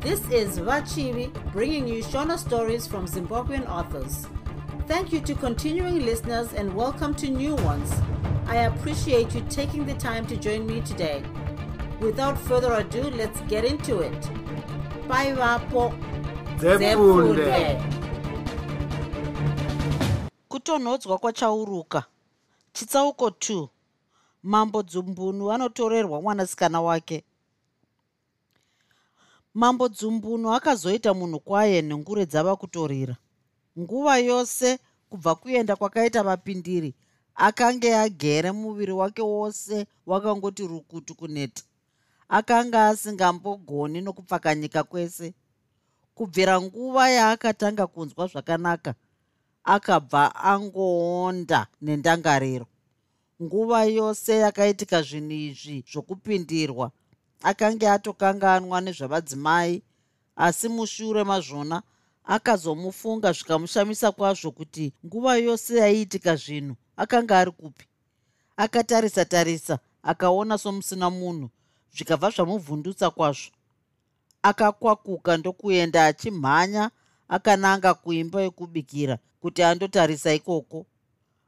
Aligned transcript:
This 0.00 0.26
is 0.30 0.58
Vachivi 0.58 1.30
bringing 1.52 1.86
you 1.86 2.02
Shona 2.02 2.38
stories 2.38 2.86
from 2.86 3.06
Zimbabwean 3.06 3.68
authors. 3.68 4.26
Thank 4.88 5.12
you 5.12 5.20
to 5.20 5.34
continuing 5.34 6.06
listeners 6.06 6.54
and 6.54 6.74
welcome 6.74 7.14
to 7.16 7.28
new 7.28 7.54
ones. 7.56 7.92
I 8.46 8.64
appreciate 8.64 9.34
you 9.34 9.42
taking 9.50 9.84
the 9.84 9.92
time 9.92 10.26
to 10.28 10.38
join 10.38 10.66
me 10.66 10.80
today. 10.80 11.22
Without 12.00 12.38
further 12.38 12.72
ado, 12.72 13.10
let's 13.10 13.42
get 13.42 13.66
into 13.66 14.00
it. 14.00 14.30
Bye, 15.06 15.34
Vapo. 15.34 15.92
Kutonhodzwa 20.48 21.18
kwachauruka 21.18 22.04
chitsauko 22.72 23.28
2 23.28 23.68
mambo 24.42 24.82
dzumbunu 24.82 25.52
anotorerwa 25.52 26.22
mwanasikana 26.22 26.80
wake 26.80 27.24
mambo 29.54 29.88
dzumbunu 29.88 30.52
akazoita 30.52 31.14
munhu 31.14 31.40
kwaye 31.40 31.82
nhengure 31.82 32.26
dzava 32.26 32.56
kutorira 32.56 33.16
nguva 33.78 34.18
yose 34.18 34.78
kubva 35.10 35.34
kuenda 35.34 35.76
kwakaita 35.76 36.22
vapindiri 36.22 36.94
akange 37.34 37.96
agere 37.96 38.52
muviri 38.52 38.92
wake 38.92 39.22
wose 39.22 39.86
wakangoti 40.06 40.66
rukutu 40.66 41.14
kuneta. 41.14 41.62
Akanga 42.28 42.88
asingambogoni 42.88 44.00
nokupfakanyika 44.00 44.82
kwese. 44.84 45.34
Kubvira 46.14 46.60
nguva 46.60 47.10
yaakatanga 47.10 47.86
kunzwa 47.86 48.26
zvakanaka 48.26 48.94
akabva 49.64 50.34
angoonda 50.34 51.66
nendangariro. 51.82 52.66
Nguva 53.42 53.84
yose 53.84 54.32
yakaitika 54.44 55.02
zvinhu 55.02 55.32
izvi 55.32 55.84
zvokupindirwa 55.90 56.92
akange 57.42 57.88
atokanganwa 57.88 58.80
nezvavadzimai 58.80 59.82
asi 60.36 60.68
mushure 60.68 61.24
mazvona 61.24 61.82
akazomufunga 62.24 63.32
zvikamushamisa 63.32 64.12
kwazvo 64.12 64.50
kuti 64.50 64.92
nguva 65.06 65.36
yose 65.36 65.76
yaiitika 65.76 66.36
zvinhu 66.36 66.76
akanga 66.96 67.38
ari 67.38 67.50
kupi. 67.50 67.86
Akatarisa 68.56 69.24
tarisa 69.24 69.78
akaona 70.02 70.58
somusina 70.58 71.10
munhu 71.10 71.50
zvikabva 71.94 72.30
zvamuvhundutsa 72.30 73.10
kwazvo. 73.10 73.50
Akakwakuka 74.42 75.36
ndokuenda 75.36 76.06
achimhanya 76.06 76.90
akananga 77.28 77.94
kuimba 77.94 78.42
yekubikira 78.42 79.18
kuti 79.40 79.62
andotarisa 79.62 80.34
ikoko. 80.34 80.86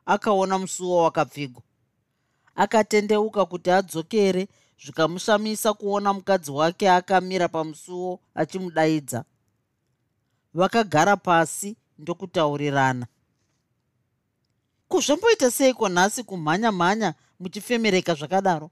Akaona 0.06 0.58
musuwo 0.58 1.02
wakapfigwa. 1.02 1.62
Akatendeuka 2.54 3.44
kuti 3.46 3.70
adzokere 3.70 4.48
zvikamushamisa 4.84 5.74
kuona 5.74 6.12
mukadzi 6.12 6.50
wake 6.50 6.90
akamira 6.90 7.48
pamusuwo 7.48 8.20
achimudaidza. 8.34 9.24
Vakagara 10.54 11.16
pasi 11.16 11.76
ndokutaurirana. 11.98 13.06
Kuzvamboita 14.88 15.50
seiko 15.50 15.88
nhasi 15.88 16.24
kumhanya 16.24 16.72
mhanya 16.72 17.14
muchifemereka 17.40 18.14
zvakadaro? 18.14 18.70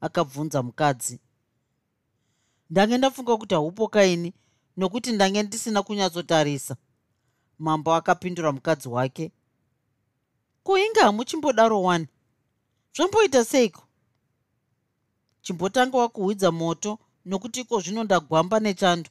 Akabvunza 0.00 0.62
mukadzi. 0.62 1.20
Ndange 2.70 2.98
ndafunga 2.98 3.36
kuti 3.36 3.54
haupo 3.54 3.88
kaini 3.88 4.34
nokuti 4.76 5.12
ndange 5.12 5.42
ndisina 5.42 5.82
kunyatsotarisa. 5.82 6.76
Mambo 7.58 7.94
akapindura 7.94 8.52
mukadzi 8.52 8.88
wake. 8.88 9.32
Kuinge 10.62 11.00
hamuchimbodaro 11.00 11.82
wani? 11.82 12.06
Zvamboita 12.96 13.44
seiko 13.44 13.82
chimbotanga 15.42 15.98
wakuhwidza 15.98 16.50
moto 16.52 16.98
nokuti 17.24 17.60
iko 17.60 17.80
zvino 17.80 18.04
ndagwamba 18.04 18.60
nechando 18.60 19.10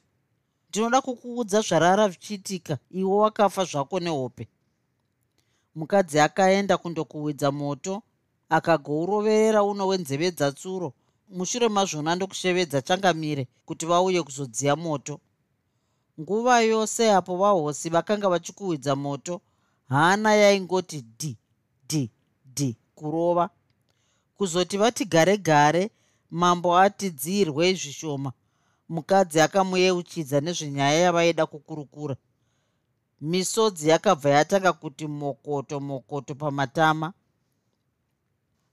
ndinoda 0.68 1.00
kukuudza 1.00 1.60
zvarara 1.60 2.08
zvichiitika 2.08 2.78
iwe 2.90 3.14
wakafa 3.22 3.64
zvako 3.64 4.00
nehope. 4.00 4.48
Mukadzi 5.74 6.20
akaenda 6.20 6.74
kundokuhwidza 6.78 7.48
moto 7.52 8.02
akagouroverera 8.56 9.60
uno 9.62 9.86
wenzeve 9.86 10.30
dzatsuro 10.30 10.88
mushure 11.36 11.68
mazvona 11.68 12.14
ndokushevedza 12.14 12.82
changamire 12.82 13.48
kuti 13.66 13.86
vauye 13.86 14.22
kuzodziya 14.22 14.76
moto. 14.76 15.20
Nguva 16.20 16.60
yose 16.60 17.12
apo 17.12 17.36
vahosi 17.36 17.88
vakanga 17.90 18.28
vachikuhwidza 18.28 18.96
moto 18.96 19.40
hana 19.88 20.34
yaingoti 20.34 20.98
dhi 21.18 21.36
dhi 21.88 22.10
dhi 22.56 22.76
kurova. 22.94 23.50
Kuzoti 24.36 24.76
vati 24.76 25.04
gare 25.04 25.36
gare 25.38 25.90
mambo 26.32 26.78
ati 26.78 27.10
dziyirwei 27.10 27.74
zvishoma. 27.74 28.32
Mukadzi 28.88 29.40
akamuyeuchidza 29.40 30.40
nezvenyaya 30.40 31.00
yavaida 31.00 31.46
kukurukura. 31.46 32.16
Misodzi 33.20 33.88
yakabva 33.88 34.30
yatanga 34.30 34.72
kuti 34.72 35.06
mokoto 35.06 35.80
mokoto 35.80 36.34
pamatama. 36.34 37.12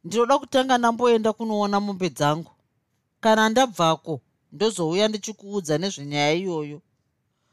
Ndinoda 0.03 0.39
kutanga 0.39 0.77
ndamboenda 0.77 1.33
kunoona 1.33 1.79
mombe 1.79 2.09
dzangu. 2.09 2.51
Kana 3.19 3.49
ndabvako 3.49 4.21
ndozouya 4.51 5.07
ndichikuudza 5.07 5.77
nezvenyaya 5.77 6.33
iyoyo. 6.33 6.81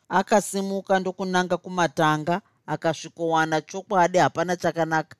Akasimuka 0.09 0.99
ndokunanga 1.01 1.57
kumatanga 1.57 2.41
akasvikowana 2.67 3.61
chokwadi 3.61 4.19
hapana 4.19 4.57
chakanaka. 4.57 5.17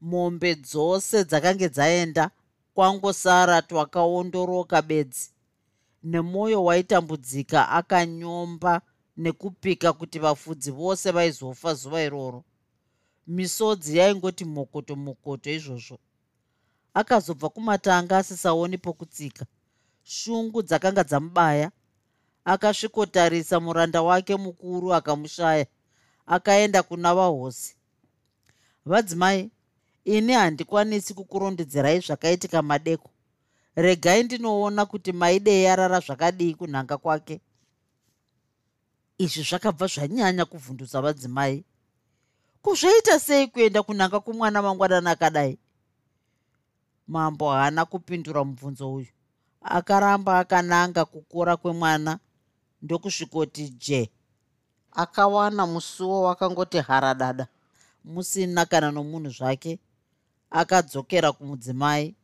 Mombe 0.00 0.54
dzose 0.54 1.24
dzakange 1.24 1.68
dzaenda 1.68 2.30
kwangosara 2.74 3.62
twakaondoroka 3.62 4.82
bedzi. 4.82 5.30
Nemwoyo 6.02 6.64
waitambudzika 6.64 7.68
akanyomba 7.68 8.80
nekupika 9.16 9.92
kuti 9.92 10.18
vafudzi 10.18 10.70
vose 10.70 11.10
vaizofa 11.10 11.74
zuva 11.74 12.02
iroro. 12.02 12.44
Misodzi 13.26 13.96
yaingoti 13.98 14.44
mokoto 14.44 14.96
mokoto 14.96 15.50
izvozvo. 15.50 15.98
Akazobva 16.94 17.48
kumatanga 17.48 18.18
asisaoni 18.18 18.78
pokutsika. 18.78 19.46
Shungu 20.02 20.62
dzakanga 20.62 21.04
dzamubaya. 21.04 21.70
Akasvikotarisa 22.44 23.60
muranda 23.60 24.02
wake 24.02 24.36
mukuru 24.36 24.94
akamushaya. 24.94 25.66
Akaenda 26.26 26.82
kuna 26.82 27.14
vahosi. 27.14 27.76
Vadzimai 28.86 29.50
ini 30.04 30.32
handikwanisi 30.32 31.14
kukurondedzerai 31.14 32.00
zvakaitika 32.00 32.62
madeko. 32.62 33.10
Regai 33.76 34.22
ndinoona 34.22 34.86
kuti 34.86 35.12
maidei 35.12 35.66
arara 35.66 36.00
zvakadii 36.00 36.54
kunhanga 36.54 36.98
kwake. 36.98 37.40
Izvi 39.18 39.42
zvakabva 39.42 39.86
zvanyanya 39.86 40.44
kuvhundutsa 40.44 41.00
vadzimai. 41.00 41.64
Kuzvaita 42.62 43.20
sei 43.20 43.46
kuenda 43.46 43.82
kunhanga 43.82 44.20
kumwana 44.20 44.62
mangwanani 44.62 45.08
akadai? 45.08 45.58
Mambo 47.06 47.50
haana 47.50 47.84
kupindura 47.84 48.44
mubvunzo 48.44 48.94
uyu. 48.94 49.06
Akaramba 49.62 50.38
akananga 50.38 51.04
kukura 51.04 51.56
kwemwana 51.56 52.18
ndokusvikoti 52.82 53.68
je 53.68 54.10
akawana 54.92 55.66
musuwo 55.66 56.22
wakangoti 56.22 56.78
haradada. 56.78 57.46
Musina 58.04 58.66
kana 58.66 58.90
nomunhu 58.90 59.30
zvake 59.30 59.78
akadzokera 60.52 61.32
kumudzimai. 61.32 62.14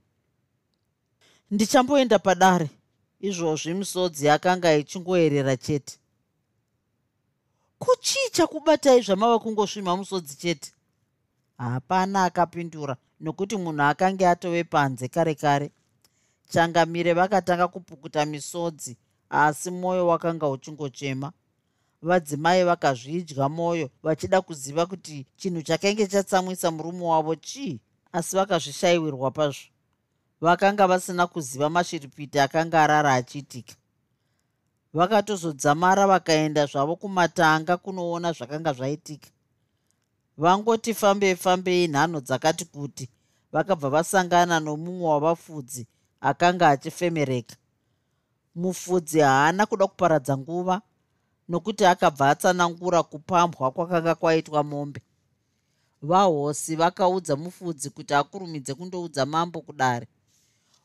Ndichamboenda 1.50 2.18
padare 2.18 2.68
izvozvi 3.20 3.74
misodzi 3.74 4.28
akanga 4.28 4.74
ichingoerera 4.74 5.56
chete. 5.56 5.98
Kuchii 7.78 8.30
chakubatai 8.32 9.02
zvamava 9.02 9.38
kungosvima 9.38 9.96
musodzi 9.96 10.36
chete? 10.36 10.72
Hapana 11.58 12.24
akapindura 12.24 12.96
nokuti 13.20 13.56
munhu 13.56 13.82
akange 13.82 14.26
atove 14.26 14.64
panze 14.64 15.08
kare 15.08 15.34
kare. 15.34 15.70
Changamire 16.48 17.12
vakatanga 17.12 17.68
kupukuta 17.68 18.26
misodzi 18.26 18.96
asi 19.30 19.70
mwoyo 19.70 20.06
wakanga 20.06 20.48
uchingochema. 20.48 21.32
Vadzimai 22.02 22.64
vakazvidya 22.64 23.48
mwoyo 23.48 23.90
vachida 24.02 24.40
kuziva 24.40 24.86
kuti 24.86 25.26
chinhu 25.36 25.62
chakenge 25.62 26.06
chatsamwisa 26.06 26.70
murume 26.70 27.04
wavo 27.04 27.34
chii 27.34 27.80
asi 28.12 28.36
vakazvishayiwirwa 28.36 29.30
pazvo. 29.30 29.68
Vakanga 30.40 30.86
vasina 30.86 31.26
kuziva 31.26 31.70
mashiripiti 31.70 32.38
akanga 32.40 32.82
arara 32.82 33.14
achiitika. 33.14 33.74
Vakatozodzamara 34.94 36.06
vakaenda 36.06 36.66
zvavo 36.66 36.96
kumatanga 36.96 37.76
kunoona 37.76 38.32
zvakanga 38.32 38.72
zvaitika. 38.72 39.28
Vangoti 40.38 40.94
fambei 40.94 41.36
fambei 41.36 41.88
nhano 41.88 42.20
dzakati 42.20 42.64
kuti 42.64 43.08
vakabva 43.52 43.88
vasangana 43.90 44.60
nomumwe 44.60 45.08
wavafudzi 45.08 45.86
akanga 46.20 46.68
achifemereka. 46.68 47.56
Mufudzi 48.54 49.20
haana 49.20 49.66
kuda 49.66 49.86
kuparadza 49.86 50.38
nguva 50.38 50.82
nokuti 51.48 51.84
akabva 51.86 52.30
atsanangura 52.30 53.02
kupambwa 53.02 53.70
kwakanga 53.70 54.14
kwaitwa 54.14 54.62
mombe 54.64 55.02
vahosi 56.02 56.76
vakaudza 56.76 57.36
mufudzi 57.36 57.90
kuti 57.90 58.14
akurumidze 58.14 58.74
kundoudza 58.74 59.26
mambo 59.26 59.60
kudare. 59.60 60.08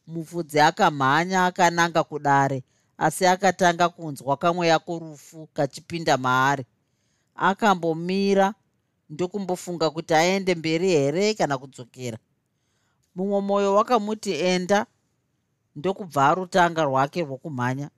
Mufudzi 0.08 0.60
akamhanya 0.60 1.46
akananga 1.46 2.04
kudare 2.04 2.64
asi 2.98 3.26
akatanga 3.26 3.90
kunzwa 3.90 4.38
kamweya 4.38 4.80
korufu 4.80 5.48
kachipinda 5.54 6.18
maari. 6.18 6.66
Akambomira 7.36 8.54
ndokumbofunga 9.10 9.90
kuti 9.90 10.14
aende 10.14 10.56
mberi 10.56 10.88
here 10.90 11.34
kana 11.34 11.58
kudzokera. 11.58 12.18
Mumwe 13.16 13.42
mwoyo 13.42 13.76
wakamuti 13.76 14.32
enda 14.32 14.86
ndokubva 15.76 16.28
arutanga 16.30 16.84
rwake 16.84 17.22
rwokumhanya. 17.22 17.90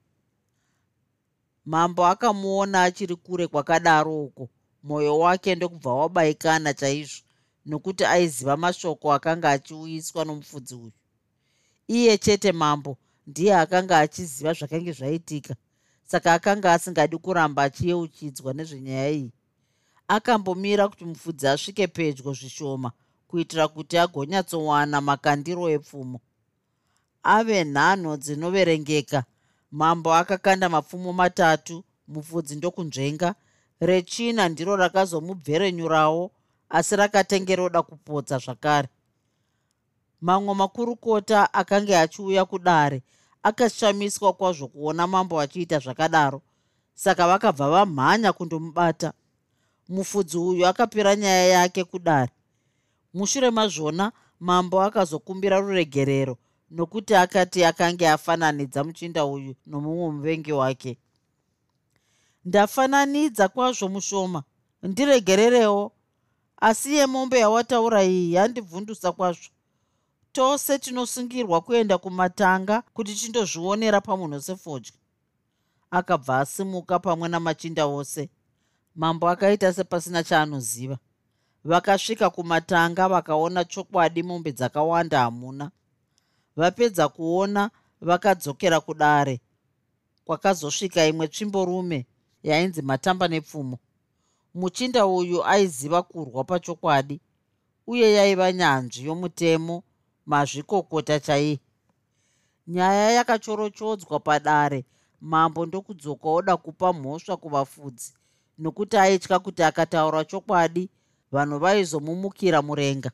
Mambo 1.65 2.05
akamuona 2.05 2.83
achiri 2.83 3.15
kure 3.15 3.47
kwakadaro 3.47 4.23
uko 4.23 4.49
mwoyo 4.85 5.19
wake 5.19 5.55
ndokubva 5.55 5.93
wabayikana 5.93 6.73
chaizvo 6.73 7.21
nokuti 7.65 8.03
aiziva 8.05 8.57
mashoko 8.57 9.13
akanga 9.13 9.49
achiuyiswa 9.51 10.25
nomufudzi 10.25 10.75
uyu. 10.75 10.91
Iye 11.87 12.17
chete 12.17 12.51
mambo 12.51 12.97
ndiye 13.27 13.55
akanga 13.55 13.99
achiziva 13.99 14.53
zvakange 14.53 14.91
zvaitika 14.91 15.55
saka 16.03 16.33
akanga 16.33 16.73
asingadi 16.73 17.17
kuramba 17.17 17.63
achiyeuchidzwa 17.63 18.53
nezvenyaya 18.53 19.09
iyi. 19.11 19.31
Akambomira 20.07 20.87
kuti 20.89 21.05
mufudzi 21.05 21.47
asvike 21.47 21.87
pedyo 21.87 22.33
zvishoma 22.33 22.91
kuitira 23.27 23.67
kuti 23.67 23.97
agonyatsowana 23.97 25.01
makandiro 25.01 25.69
epfumo. 25.69 26.19
Ave 27.23 27.63
nhanho 27.63 28.17
dzinoverengeka 28.17 29.19
mambo 29.71 30.13
akakanda 30.13 30.69
mapfumo 30.69 31.13
matatu 31.13 31.83
mufudzi 32.07 32.55
ndokunzvenga 32.55 33.35
rechina 33.79 34.49
ndiro 34.49 34.75
rakazomubverenyurawo 34.75 36.31
asi 36.69 36.95
rakatengeroda 36.95 37.81
kupodza 37.81 38.37
zvakare. 38.37 38.89
Mamwe 40.21 40.53
makurukota 40.55 41.53
akanga 41.53 42.01
achiuya 42.01 42.45
kudare 42.45 43.03
akashamiswa 43.43 44.33
kwazvo 44.33 44.67
kuona 44.67 45.07
mambo 45.07 45.39
achiita 45.39 45.79
zvakadaro 45.79 46.41
saka 46.93 47.27
vakabva 47.27 47.69
vamhanya 47.69 48.33
kundomubata. 48.33 49.13
Mufudzi 49.89 50.37
uyu 50.37 50.67
akapira 50.67 51.15
nyaya 51.15 51.45
yake 51.45 51.83
kudare. 51.83 52.31
Mushure 53.13 53.51
mazvona 53.51 54.11
mambo 54.39 54.81
akazokumbira 54.81 55.59
ruregerero 55.59 56.37
nokuti 56.71 57.15
akati 57.15 57.63
akange 57.63 58.09
afananidza 58.09 58.83
muchinda 58.83 59.25
uyu 59.25 59.55
nomumwe 59.65 60.11
muvengi 60.11 60.51
wake 60.51 60.97
ndafananidza 62.45 63.47
kwazvo 63.47 63.89
mushoma. 63.89 64.43
Ndiregererewo. 64.83 65.91
Asi 66.57 66.93
yemombe 66.95 67.39
yawataura 67.39 68.03
iyi 68.03 68.33
yandibvundusa 68.33 69.11
kwazvo. 69.11 69.49
Tose 70.31 70.79
tinosungirwa 70.79 71.61
kuenda 71.61 71.97
kumatanga 71.97 72.81
kuti 72.93 73.15
tindozvionera 73.15 74.01
pamunhu 74.01 74.41
sefodya 74.41 74.93
akabva 75.91 76.39
asimuka 76.39 76.99
pamwe 76.99 77.27
namachinda 77.29 77.85
wose 77.85 78.29
mambo 78.95 79.29
akaita 79.29 79.73
sepasina 79.73 80.23
chaanoziva. 80.23 80.97
Vakasvika 81.63 82.29
kumatanga 82.29 83.07
vakaona 83.09 83.65
chokwadi 83.65 84.23
mombe 84.23 84.51
dzakawanda 84.51 85.19
hamuna. 85.19 85.71
Vapedza 86.55 87.07
kuona 87.07 87.71
vakadzokera 88.01 88.79
kudare. 88.79 89.41
Kwakazosvika 90.25 91.05
imwe 91.07 91.27
tsvimborume 91.27 92.05
yainzi 92.45 92.81
matamba 92.81 93.27
nepfumo. 93.27 93.77
Muchinda 94.59 95.05
uyu 95.05 95.45
aiziva 95.45 96.01
kurwa 96.03 96.43
pachokwadi 96.43 97.17
uye 97.87 98.07
yaiva 98.17 98.47
nyanzvi 98.53 99.05
yomutemo 99.07 99.83
mazvikokota 100.25 101.19
chaiye. 101.19 101.59
Nyaya 102.67 103.11
yakachorochodzwa 103.17 104.19
padare 104.19 104.85
mambo 105.21 105.65
ndokudzoka 105.65 106.27
oda 106.37 106.57
kupa 106.57 106.93
mhosva 106.93 107.37
kuvafudzi 107.37 108.13
nokuti 108.61 108.97
aitya 108.97 109.39
kuti 109.39 109.63
akataura 109.63 110.25
chokwadi 110.25 110.89
vanhu 111.31 111.57
vaizomumukira 111.59 112.61
murenga. 112.61 113.11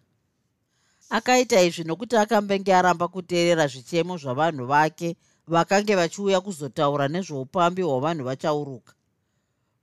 Akaita 1.10 1.62
izvi 1.62 1.84
nokuti 1.84 2.16
akambenge 2.24 2.72
aramba 2.76 3.08
kuteerera 3.08 3.68
zvichemo 3.68 4.18
zvavanhu 4.18 4.66
vake 4.66 5.10
vakange 5.48 5.96
vachiuya 5.96 6.42
kuzotaura 6.42 7.08
nezveupambi 7.08 7.82
hwavanhu 7.82 8.24
vachauruka 8.30 8.94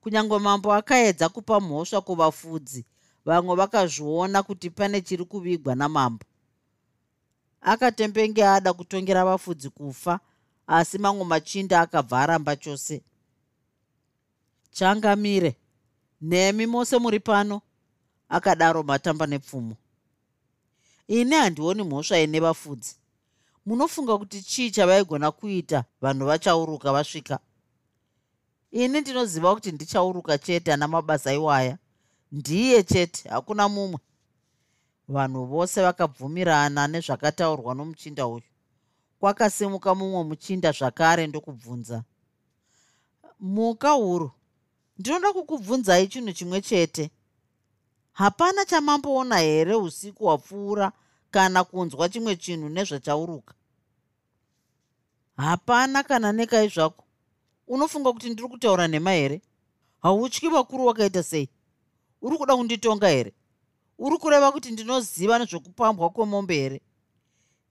kunyange 0.00 0.38
mambo 0.38 0.72
akaedza 0.72 1.28
kupa 1.28 1.60
mhosva 1.60 2.00
kuvafudzi 2.00 2.84
vamwe 3.24 3.54
vakazviona 3.56 4.42
kuti 4.42 4.70
pane 4.70 5.00
chiri 5.00 5.24
kuvigwa 5.24 5.74
namambo. 5.74 6.24
Akatembenge 7.60 8.46
ada 8.46 8.72
kutongera 8.72 9.24
vafudzi 9.24 9.70
kufa 9.70 10.20
asi 10.66 10.98
mamwe 10.98 11.24
machinda 11.24 11.80
akabva 11.80 12.20
aramba 12.20 12.56
chose. 12.56 13.02
Changamire 14.70 15.56
nemi 16.20 16.66
mose 16.66 16.98
muri 16.98 17.20
pano 17.20 17.62
akadaro 18.28 18.82
matamba 18.82 19.26
nepfumo. 19.26 19.76
Ini 21.08 21.34
handioni 21.34 21.82
mhosva 21.82 22.18
ine 22.20 22.40
vafudzi. 22.40 22.96
Munofunga 23.66 24.18
kuti 24.18 24.42
chii 24.42 24.70
chavaigona 24.70 25.30
kuita 25.30 25.84
vanhu 26.00 26.26
vachauruka 26.26 26.92
vasvika 26.92 27.38
ini 28.70 29.00
ndinoziva 29.00 29.54
kuti 29.54 29.72
ndichauruka 29.72 30.38
chete 30.38 30.72
ana 30.72 30.88
mabasa 30.88 31.32
iwaya. 31.32 31.78
Ndiye 32.32 32.82
chete 32.82 33.28
hakuna 33.28 33.68
mumwe. 33.68 33.98
Vanhu 35.08 35.44
vose 35.46 35.82
vakabvumirana 35.82 36.86
nezvakataurwa 36.86 37.74
nomuchinda 37.74 38.26
uyu. 38.26 38.42
Kwakasimuka 39.20 39.94
mumwe 39.94 40.24
muchinda 40.24 40.72
zvakare 40.72 41.26
ndokubvunza. 41.26 42.04
Muka 43.40 43.90
huru 43.90 44.30
ndinoda 44.98 45.32
kukubvunzai 45.32 46.08
chinhu 46.08 46.32
chimwe 46.32 46.60
chete. 46.60 47.10
Hapana 48.12 48.64
chamamboona 48.64 49.38
here 49.38 49.74
usiku 49.74 50.24
hwapfuura 50.24 50.92
kana 51.30 51.64
kunzwa 51.64 52.08
chimwe 52.08 52.36
chinhu 52.36 52.68
nezvachauruka? 52.68 53.54
Hapana 55.36 56.02
kana 56.02 56.32
nekai 56.32 56.68
zvako 56.68 57.04
unofunga 57.68 58.12
kuti 58.12 58.30
ndiri 58.30 58.48
kutaura 58.48 58.88
nhema 58.88 59.12
here? 59.12 59.42
Hautyi 60.02 60.48
vakuru 60.48 60.86
wakaita 60.86 61.22
sei? 61.22 61.48
Uri 62.22 62.36
kuda 62.38 62.56
kunditonga 62.56 63.08
here? 63.08 63.32
Uri 63.98 64.18
kureva 64.18 64.52
kuti 64.52 64.70
ndinoziva 64.70 65.38
nezvekupambwa 65.38 66.10
kwemombe 66.10 66.54
here? 66.54 66.80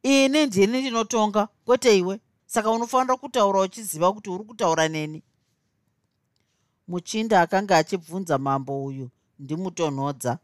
Ini 0.03 0.45
ndini 0.45 0.81
ndinotonga 0.81 1.48
kwete 1.65 1.98
iwe? 1.98 2.19
Saka 2.45 2.71
unofanira 2.71 3.17
kutaura 3.17 3.62
uchiziva 3.62 4.13
kuti 4.13 4.29
uri 4.29 4.43
kutaura 4.43 4.88
neni? 4.88 5.24
Muchinda 6.88 7.41
akanga 7.41 7.77
achibvunza 7.77 8.38
mambo 8.38 8.86
uyu 8.86 9.10
ndimutonhodza. 9.39 10.39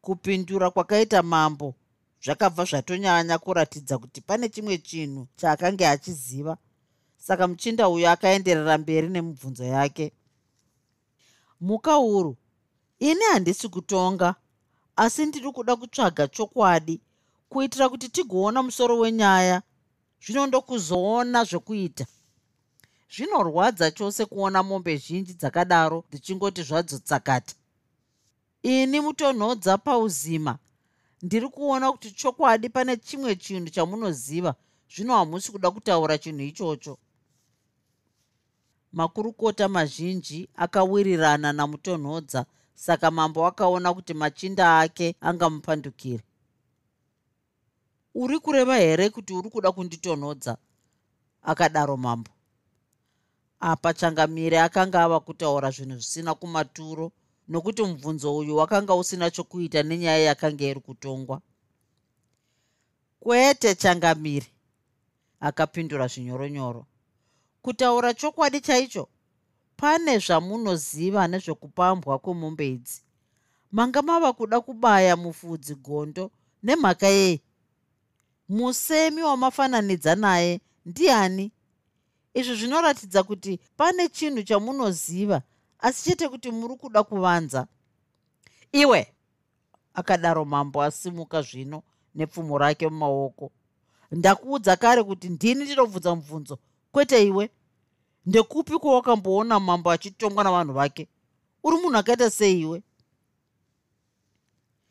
Kupindura 0.00 0.70
kwakaita 0.70 1.22
mambo 1.22 1.74
zvakabva 2.22 2.64
zvatonyanya 2.64 3.38
kuratidza 3.38 3.98
kuti 3.98 4.20
pane 4.20 4.48
chimwe 4.48 4.78
chinhu 4.78 5.26
chaakanga 5.36 5.90
achiziva 5.90 6.58
saka 7.16 7.48
muchinda 7.48 7.88
uyu 7.88 8.08
akaenderera 8.08 8.78
mberi 8.78 9.08
nemibvunzo 9.08 9.64
yake. 9.64 10.12
Muka 11.60 11.98
uru 11.98 12.36
ini 12.98 13.24
handisi 13.32 13.68
kutonga 13.68 14.34
asi 14.96 15.26
ndiri 15.26 15.52
kuda 15.52 15.76
kutsvaga 15.76 16.28
chokwadi 16.28 17.00
kuitira 17.48 17.88
kuti 17.88 18.08
tigoona 18.08 18.62
musoro 18.62 18.98
wenyaya 18.98 19.62
zvino 20.22 20.46
ndokuzoona 20.46 21.44
zvekuita 21.44 22.06
zvinorwadza 23.12 23.90
chose 23.90 24.24
kuona 24.26 24.62
mombe 24.62 24.96
zhinji 24.96 25.34
dzakadaro 25.34 26.04
dzichingoti 26.10 26.62
zvadzo 26.62 26.98
tsakata 26.98 27.54
ini 28.62 29.00
mutonhodza 29.00 29.78
pauzima 29.78 30.58
ndiri 31.22 31.48
kuona 31.48 31.92
kuti 31.92 32.10
chokwadi 32.10 32.68
pane 32.68 32.96
chimwe 32.96 33.36
chinhu 33.36 33.70
chamunoziva 33.70 34.54
zvino 34.92 35.12
hamusi 35.14 35.52
kuda 35.52 35.70
kutaura 35.70 36.18
chinhu 36.18 36.42
ichocho 36.42 36.98
makurukota 38.98 39.68
mazhinji 39.68 40.48
akawirirana 40.64 41.48
namutonhodza 41.52 42.40
saka 42.74 43.10
mambo 43.10 43.46
akaona 43.46 43.88
kuti 43.94 44.14
machinda 44.14 44.64
ake 44.82 45.06
angamupandukire 45.20 46.24
uri 48.14 48.36
kureva 48.44 48.76
here 48.76 49.10
kuti 49.10 49.32
uri 49.32 49.48
kuda 49.50 49.72
kunditonhodza? 49.72 50.56
akadaro 51.42 51.96
mambo. 51.96 52.30
Apa 53.60 53.94
changamire 53.94 54.60
akanga 54.60 55.04
ava 55.04 55.20
kutaura 55.20 55.70
zvinhu 55.70 55.96
zvisina 56.00 56.34
kumaturo 56.34 57.12
nokuti 57.48 57.82
mubvunzo 57.82 58.36
uyu 58.36 58.56
wakanga 58.56 58.94
usina 58.94 59.30
chokuita 59.30 59.82
nenyaya 59.82 60.18
yakanga 60.18 60.64
iri 60.64 60.80
kutongwa. 60.80 61.40
Kwete 63.20 63.74
changamire 63.74 64.46
akapindura 65.40 66.06
zvinyoronyoro 66.12 66.86
kutaura 67.66 68.14
chokwadi 68.14 68.60
chaicho 68.60 69.08
pane 69.76 70.18
zvamunoziva 70.18 71.28
nezvekupambwa 71.28 72.18
kwemombe 72.18 72.68
idzi 72.68 73.02
manga 73.72 74.02
mava 74.02 74.32
kuda 74.32 74.60
kubaya 74.60 75.16
mufudzi 75.16 75.74
gondo 75.74 76.30
nemhaka 76.62 77.06
yei 77.06 77.42
musemi 78.48 79.22
wamafananidza 79.22 80.14
naye 80.14 80.60
ndiani? 80.86 81.52
Izvi 82.34 82.54
zvinoratidza 82.54 83.22
kuti 83.22 83.60
pane 83.76 84.08
chinhu 84.08 84.42
chamunoziva 84.42 85.42
asi 85.78 86.04
chete 86.04 86.28
kuti 86.28 86.50
muri 86.50 86.76
kuda 86.76 87.02
kuvanza. 87.02 87.66
Iwe 88.72 89.14
akadaro 89.94 90.44
mambo 90.44 90.82
asimuka 90.82 91.42
zvino 91.42 91.82
nepfumo 92.14 92.58
rake 92.58 92.88
mumaoko. 92.88 93.50
Ndakuudza 94.10 94.76
kare 94.76 95.02
kuti 95.02 95.28
ndini 95.28 95.64
ndinobvunza 95.64 96.14
mubvunzo. 96.14 96.58
Kwete 96.92 97.26
iwe 97.26 97.50
ndekupi 98.26 98.78
kwawakamboona 98.78 99.60
mambo 99.60 99.90
achitongwa 99.90 100.44
navanhu 100.44 100.72
vake? 100.72 101.08
Uri 101.62 101.76
munhu 101.76 101.96
akaita 101.96 102.30
sei 102.30 102.60
iwe? 102.60 102.82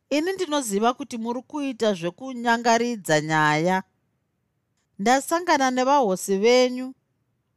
Ini 0.10 0.32
ndinoziva 0.34 0.94
kuti 0.94 1.18
muri 1.18 1.42
kuita 1.42 1.94
zvekunyangaridza 1.94 3.22
nyaya. 3.22 3.84
Ndasangana 5.00 5.72
nevahosi 5.72 6.38
venyu 6.38 6.94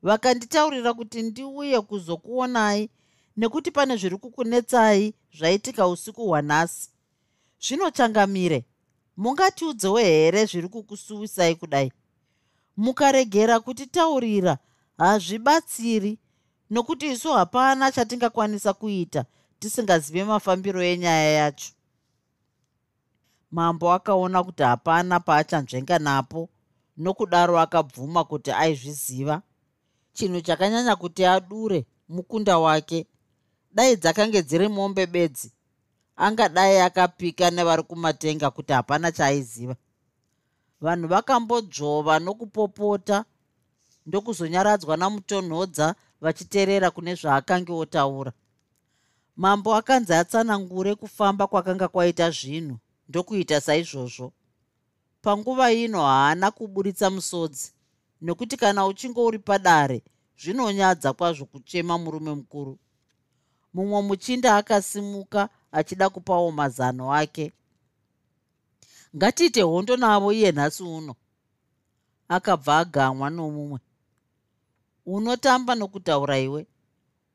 vakanditaurira 0.02 0.94
kuti 0.94 1.23
ndiuye 1.23 1.80
kuzokuonai 1.80 2.90
nekuti 3.37 3.70
pane 3.70 3.97
zviri 3.97 4.16
kukunetsai 4.16 5.14
zvaitika 5.38 5.88
usiku 5.88 6.26
hwanhasi. 6.26 6.90
Zvinochangamire 7.61 8.64
mungatiudzewo 9.16 9.99
here 9.99 10.44
zviri 10.47 10.68
kukusuwisai 10.68 11.54
kudai? 11.54 11.92
Mukaregera 12.76 13.61
kutitaurira 13.61 14.58
hazvibatsiri. 14.99 16.19
Nokuti 16.71 17.07
isu 17.09 17.33
hapana 17.33 17.93
chatingakwanisa 17.93 18.73
kuita 18.73 19.25
tisingazive 19.59 20.25
mafambiro 20.25 20.83
enyaya 20.83 21.31
yacho. 21.31 21.73
Mambo 23.50 23.93
akaona 23.93 24.45
kuti 24.45 24.62
hapana 24.62 25.21
paachanzvenga 25.21 25.99
napo 25.99 26.49
nokudaro 26.97 27.59
akabvuma 27.61 28.25
kuti 28.25 28.50
aizviziva. 28.52 29.43
Chinhu 30.12 30.40
chakanyanya 30.40 30.97
kuti 30.97 31.25
adure 31.25 31.87
mukunda 32.09 32.59
wake. 32.59 33.07
Dai 33.73 33.97
dzakange 33.97 34.43
dziri 34.43 34.69
mombe 34.69 35.07
bedzi. 35.07 35.52
Angadai 36.17 36.81
akapika 36.81 37.50
nevari 37.50 37.83
kumatenga 37.83 38.50
kuti 38.50 38.73
hapana 38.73 39.12
chaaiziva. 39.12 39.76
Vanhu 40.81 41.09
vakambodzvova 41.09 42.19
nokupopota 42.19 43.25
ndokuzonyaradzwa 44.09 44.97
namutonhodza 44.97 45.95
vachiteerera 46.21 46.91
kune 46.91 47.15
zvaakange 47.15 47.73
otaura. 47.73 48.33
Mambo 49.37 49.75
akanzi 49.75 50.12
atsanangure 50.15 50.95
kufamba 50.95 51.47
kwakanga 51.47 51.88
kwaita 51.88 52.31
zvinhu 52.31 52.77
ndokuita 53.09 53.61
saizvozvo. 53.61 54.33
Panguva 55.23 55.73
ino 55.73 56.00
haana 56.03 56.50
kuburitsa 56.50 57.11
musodzi 57.11 57.73
nokuti 58.21 58.57
kana 58.57 58.87
uchinge 58.87 59.21
uri 59.21 59.38
padare 59.38 60.03
zvinonyadza 60.41 61.12
kwazvo 61.12 61.45
kuchema 61.45 61.99
murume 61.99 62.35
mukuru. 62.35 62.79
Mumwe 63.75 64.03
muchinda 64.03 64.57
akasimuka 64.57 65.49
achida 65.73 66.09
kupawo 66.11 66.50
mazano 66.50 67.15
ake. 67.15 67.53
Ngatiite 69.17 69.62
hondo 69.62 69.97
navo 69.97 70.33
iye 70.33 70.53
nhasi 70.53 70.83
uno. 70.83 71.15
Akabva 72.29 72.79
agamwa 72.79 73.31
nomumwe 73.31 73.81
unotamba 75.09 75.75
nokutaura 75.75 76.38
iwe 76.38 76.67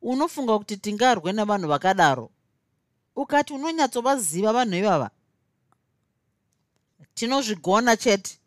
unofunga 0.02 0.58
kuti 0.60 0.78
tingarwe 0.78 1.34
nevanhu 1.34 1.68
vakadaro. 1.68 2.30
Ukati 3.16 3.54
unonyatsovaziva 3.54 4.54
vanhu 4.54 4.76
ivava 4.76 5.10
tinozvigona 7.14 7.98
chete 7.98 8.40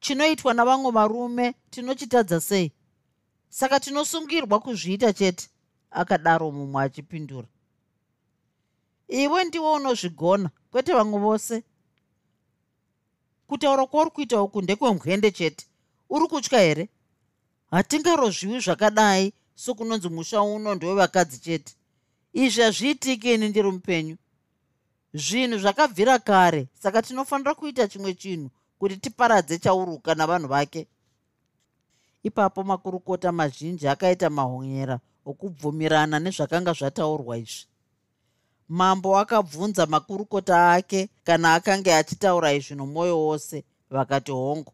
chinoitwa 0.00 0.54
navamwe 0.54 0.90
varume 0.90 1.54
tinochitadza 1.70 2.40
sei? 2.40 2.72
Saka 3.48 3.80
tinosungirwa 3.80 4.60
kuzviita 4.60 5.12
chete 5.12 5.48
akadaro 5.90 6.50
mumwe 6.50 6.82
achipindura. 6.84 7.48
Iwe 9.08 9.44
ndiwo 9.44 9.72
unozvigona 9.72 10.50
kwete 10.70 10.92
vamwe 10.92 11.18
vose. 11.20 11.64
Kutaura 13.46 13.86
kwauri 13.86 14.10
kuita 14.10 14.42
uku 14.42 14.62
ndekwemwende 14.62 15.30
chete. 15.30 15.66
Uri 16.10 16.26
kutya 16.28 16.58
here 16.60 16.88
hatingarozviwi 17.70 18.60
zvakadai 18.60 19.32
sokunonzi 19.54 20.08
musha 20.08 20.42
uno 20.42 20.74
ndewevakadzi 20.74 21.38
chete. 21.38 21.72
Izvi 22.32 22.62
hazviitiki 22.62 23.34
ini 23.34 23.48
ndiri 23.48 23.70
mupenyu. 23.70 24.16
Zvinhu 25.14 25.58
zvakabvira 25.58 26.18
kare 26.18 26.68
saka 26.74 27.02
tinofanira 27.02 27.54
kuita 27.54 27.88
chimwe 27.88 28.14
chinhu 28.14 28.50
kuti 28.78 28.96
tiparadze 28.96 29.58
chauruka 29.58 30.14
navanhu 30.14 30.48
vake. 30.48 30.86
Ipapo 32.22 32.62
makurukota 32.62 33.32
mazhinji 33.32 33.88
akaita 33.88 34.30
mahonyera 34.30 35.00
okubvumirana 35.24 36.18
nezvakanga 36.18 36.72
zvataurwa 36.72 37.38
izvi. 37.38 37.66
Mambo 38.68 39.18
akabvunza 39.18 39.86
makurukota 39.86 40.72
ake 40.72 41.08
kana 41.24 41.54
akanga 41.54 41.98
achitaura 41.98 42.52
izvi 42.52 42.74
nomwoyo 42.74 43.18
wose 43.18 43.64
vakati 43.90 44.32
hongo 44.32 44.72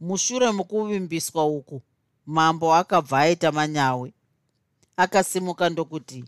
mushure 0.00 0.50
mokuvimbiswa 0.50 1.46
uku 1.46 1.82
mambo 2.26 2.74
akabva 2.74 3.18
aita 3.18 3.52
manyawi. 3.52 4.14
Akasimuka 4.96 5.68
ndokuti 5.70 6.24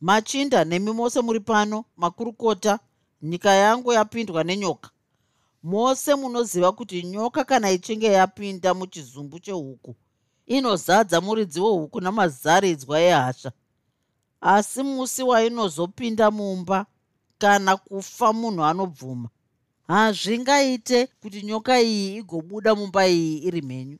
machinda 0.00 0.64
nemi 0.64 0.92
mose 0.92 1.20
muri 1.20 1.40
pano 1.40 1.84
makurukota 1.96 2.78
nyika 3.22 3.50
yangu 3.54 3.92
yapindwa 3.92 4.44
nenyoka. 4.44 4.90
Mose 5.62 6.14
munoziva 6.14 6.72
kuti 6.72 7.02
nyoka 7.02 7.44
kana 7.44 7.70
ichinge 7.70 8.06
yapinda 8.06 8.74
muchizumbu 8.74 9.38
chehuku 9.38 9.96
inozadza 10.46 11.20
muridzi 11.20 11.60
wehuku 11.60 12.00
namazaridzwa 12.00 13.00
ehasha. 13.00 13.52
Asi 14.40 14.82
musi 14.82 15.22
wainozopinda 15.22 16.30
mumba 16.30 16.86
kana 17.38 17.76
kufa 17.76 18.32
munhu 18.32 18.64
anobvuma 18.64 19.28
hazvingaite 19.88 21.06
kuti 21.06 21.42
nyoka 21.42 21.80
iyi 21.82 22.16
igobuda 22.16 22.74
mumba 22.74 23.08
iyi 23.08 23.38
iri 23.38 23.62
mhenyu 23.62 23.98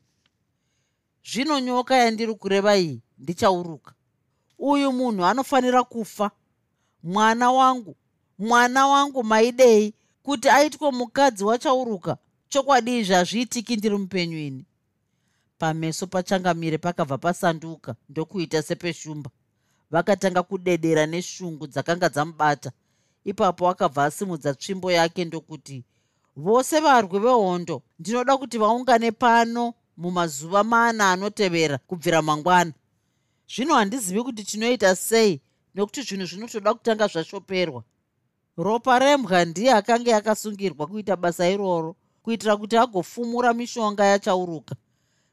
zvino 1.25 1.59
nyoka 1.59 1.95
yandiri 1.95 2.33
kureva 2.35 2.77
iyi 2.77 3.01
ndichauruka. 3.17 3.93
Uyu 4.59 4.91
munhu 4.91 5.25
anofanira 5.25 5.83
kufa. 5.83 6.31
Mwana 7.03 7.51
wangu 7.51 7.95
mwana 8.39 8.87
wangu 8.87 9.23
maidei 9.23 9.93
kuti 10.23 10.49
aitwe 10.49 10.91
mukadzi 10.91 11.43
wachauruka. 11.43 12.17
Chokwadi 12.49 12.97
izvi 12.99 13.13
hazviitiki 13.13 13.75
ndiri 13.75 13.97
mupenyu 13.97 14.37
ini. 14.37 14.65
Pameso 15.57 16.07
pachangamire 16.07 16.77
pakabva 16.77 17.17
pasanduka 17.17 17.95
ndokuita 18.09 18.61
sepeshumba. 18.61 19.29
Vakatanga 19.91 20.43
kudedera 20.43 21.05
neshungu 21.05 21.67
dzakanga 21.67 22.09
dzamubata. 22.09 22.71
Ipapo 23.25 23.69
akabva 23.69 24.03
asimudza 24.03 24.53
tsvimbo 24.53 24.91
yake 24.91 25.25
ndokuti 25.25 25.83
vose 26.35 26.79
varwi 26.79 27.19
vehondo 27.19 27.81
ndinoda 27.99 28.37
kuti 28.37 28.57
vaungane 28.57 29.11
pano 29.11 29.73
mumazuva 29.97 30.63
mana 30.63 31.11
anotevera 31.11 31.77
kubvira 31.77 32.21
mangwana. 32.21 32.73
Zvino 33.47 33.75
handizivi 33.75 34.23
kuti 34.23 34.43
tinoita 34.43 34.95
sei 34.95 35.41
nokuti 35.75 36.01
zvinhu 36.01 36.25
zvinotoda 36.25 36.73
kutanga 36.73 37.07
zvashoperwa. 37.07 37.83
Ropa 38.57 38.99
rembwa 38.99 39.45
ndiye 39.45 39.73
akanga 39.73 40.11
yakasungirwa 40.11 40.87
kuita 40.87 41.15
basa 41.15 41.49
iroro 41.49 41.95
kuitira 42.23 42.57
kuti 42.57 42.77
agofumura 42.77 43.53
mishonga 43.53 44.05
yachauruka. 44.05 44.75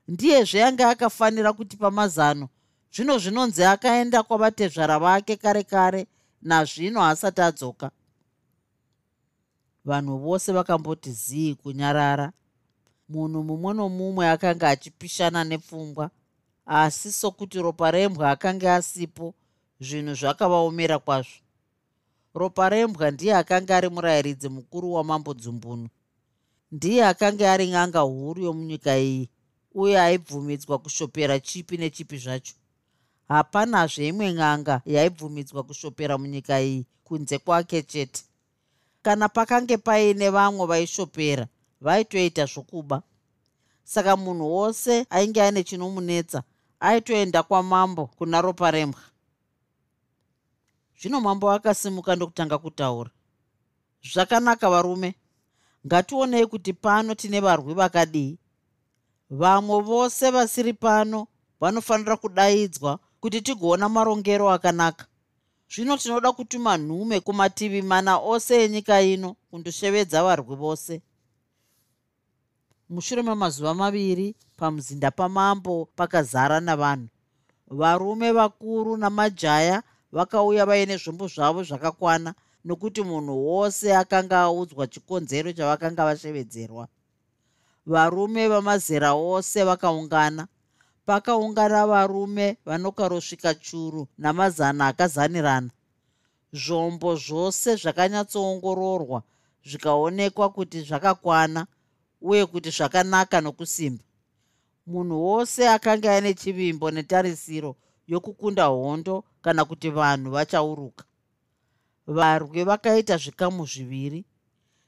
Ndiyezve 0.09 0.59
yanga 0.59 0.89
akafanira 0.89 1.53
kuti 1.53 1.77
pamazano 1.77 2.49
zvino 2.93 3.19
zvinonzi 3.19 3.65
akaenda 3.65 4.23
kwavatezvara 4.23 4.99
vake 4.99 5.37
kare 5.37 5.63
kare 5.63 6.07
nazvino 6.43 7.05
asati 7.05 7.41
adzoka. 7.41 7.91
Vanhu 9.85 10.19
vose 10.19 10.53
vakamboti 10.53 11.13
zii 11.13 11.55
kunyarara 11.55 12.33
munhu 13.09 13.43
mumwe 13.49 13.75
nomumwe 13.75 14.25
akanga 14.35 14.69
achipishana 14.69 15.45
nepfungwa 15.45 16.11
asi 16.67 17.13
sokuti 17.13 17.59
ropa 17.63 17.91
rembwa 17.91 18.31
akanga 18.31 18.75
asipo 18.75 19.35
zvinhu 19.81 20.15
zvakavaomera 20.15 20.99
kwazvo. 20.99 21.41
Ropa 22.35 22.69
rembwa 22.69 23.11
ndiye 23.11 23.35
akanga 23.37 23.77
ari 23.77 23.89
murayiridzi 23.89 24.49
mukuru 24.49 24.93
wamambo 24.93 25.35
dzumbunu. 25.35 25.89
Ndiye 26.73 27.07
akanga 27.07 27.53
ari 27.53 27.67
ng'anga 27.73 28.01
huru 28.01 28.43
yomunyika 28.45 28.99
iyi 28.99 29.31
uye 29.75 30.01
aibvumidzwa 30.01 30.79
kushopera 30.79 31.41
chipi 31.41 31.77
nechipi 31.77 32.17
zvacho. 32.19 32.55
Hapanazve 33.29 34.09
imwe 34.09 34.33
ng'anga 34.35 34.83
yaibvumidzwa 34.85 35.63
kushopera 35.63 36.19
munyika 36.19 36.61
iyi 36.61 36.87
kunze 37.05 37.39
kwake 37.39 37.83
chete. 37.83 38.23
Kana 39.03 39.29
pakange 39.29 39.77
paine 39.77 40.31
vamwe 40.31 40.67
vaishopera 40.67 41.49
vaitoita 41.81 42.47
zvokuba. 42.47 43.03
Saka 43.85 44.17
munhu 44.17 44.55
wose 44.57 45.07
ainge 45.11 45.43
ane 45.43 45.65
chinomunetsa 45.65 46.43
aitoenda 46.81 47.43
kwamambo 47.43 48.07
kuna 48.07 48.41
ropa 48.41 48.71
rembwa 48.71 49.01
zvino 51.01 51.21
mambo 51.21 51.51
akasimuka 51.51 52.17
ndokutanga 52.17 52.59
kutaura. 52.59 53.11
Zvakanaka 54.13 54.71
varume. 54.71 55.15
Ngationei 55.87 56.47
kuti 56.47 56.73
pano 56.73 57.15
tine 57.15 57.41
varwi 57.41 57.75
vakadii. 57.75 58.39
Vamwe 59.31 59.81
vose 59.81 60.31
vasiri 60.31 60.73
pano 60.73 61.27
vanofanira 61.61 62.17
kudaidzwa 62.17 62.99
kuti 63.21 63.41
tigoona 63.41 63.89
marongero 63.89 64.51
akanaka. 64.51 65.07
Zvino 65.71 65.97
tinoda 65.97 66.33
kutuma 66.33 66.77
nhume 66.77 67.21
kumativi 67.21 67.83
mana 67.83 68.19
ose 68.19 68.65
enyika 68.65 69.03
ino 69.03 69.37
kundoshevedza 69.51 70.23
varwi 70.23 70.57
vose 70.57 71.03
mushure 72.89 73.23
memazuva 73.23 73.75
maviri 73.75 74.37
pamuzinda 74.57 75.11
pamambo 75.11 75.89
pakazara 75.97 76.61
navanhu. 76.61 77.09
Varume 77.71 78.33
vakuru 78.33 78.97
namajaya 78.97 79.83
vakauya 80.13 80.67
vaine 80.67 80.97
zvombo 80.97 81.29
zvavo 81.29 81.63
zvakakwana 81.63 82.35
nokuti 82.65 83.03
munhu 83.03 83.47
wose 83.47 83.97
akanga 83.97 84.41
audzwa 84.41 84.87
chikonzero 84.87 85.53
chavakanga 85.53 86.05
vashevedzerwa. 86.05 86.89
Varume 87.87 88.49
vamazera 88.49 89.13
ose 89.13 89.65
vakaungana. 89.65 90.49
Pakaungana 91.07 91.87
varume 91.87 92.57
vanokarosvika 92.67 93.55
churu 93.55 94.09
namazana 94.19 94.87
akazanirana. 94.87 95.71
Zvombo 96.53 97.17
zvose 97.17 97.77
zvakanyatsoongororwa 97.77 99.23
zvikaonekwa 99.65 100.49
kuti 100.51 100.81
zvakakwana 100.81 101.67
uye 102.21 102.47
kuti 102.47 102.71
zvakanaka 102.71 103.41
nokusimba. 103.41 104.05
Munhu 104.87 105.25
wose 105.25 105.69
akanga 105.69 106.13
aine 106.13 106.35
chivimbo 106.35 106.91
netarisiro 106.91 107.77
yokukunda 108.07 108.65
hondo 108.65 109.25
kana 109.43 109.65
kuti 109.65 109.91
vanhu 109.91 110.31
vachauruka. 110.31 111.05
Varwi 112.07 112.65
vakaita 112.65 113.17
zvikamu 113.17 113.67
zviviri. 113.67 114.25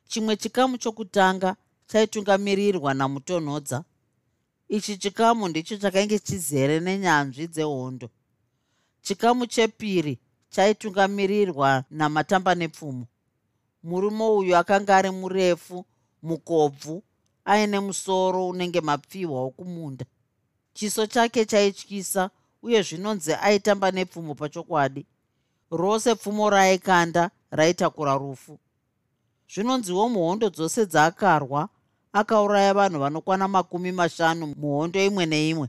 Chimwe 0.09 0.37
chikamu 0.37 0.79
chokutanga 0.79 1.57
chaitungamirirwa 1.87 2.95
namutonhodza. 2.95 3.85
Ichi 4.69 4.97
chikamu 4.97 5.49
ndicho 5.49 5.77
chakainge 5.77 6.19
chizere 6.19 6.81
nenyanzvi 6.81 7.47
dzehondo. 7.47 8.11
Chikamu 9.03 9.47
chepiri 9.47 10.19
chaitungamirirwa 10.49 11.85
namatamba 11.91 12.55
nepfumo. 12.55 13.07
Murume 13.83 14.25
uyu 14.25 14.57
akanga 14.57 14.97
ari 14.97 15.11
murefu 15.11 15.85
mukobvu 16.23 17.03
aine 17.51 17.81
musoro 17.81 18.49
unenge 18.49 18.81
mapfihwa 18.81 19.43
wokumunda. 19.43 20.05
Chiso 20.73 21.07
chake 21.07 21.45
chaityisa 21.45 22.31
uye 22.63 22.83
zvinonzi 22.83 23.33
aitamba 23.33 23.91
nepfumo 23.91 24.35
pachokwadi. 24.35 25.07
Rose 25.71 26.15
pfumo 26.15 26.51
raaikanda 26.51 27.31
raitakura 27.51 28.15
rufu. 28.15 28.59
Zvinonziwo 29.53 30.09
muhondo 30.09 30.51
dzose 30.51 30.87
dzaakarwa 30.87 31.69
akauraya 32.13 32.75
vanhu 32.75 32.99
vanokwana 32.99 33.49
makumi 33.49 33.93
mashanu 33.93 34.47
muhondo 34.47 35.05
imwe 35.05 35.27
neimwe. 35.27 35.69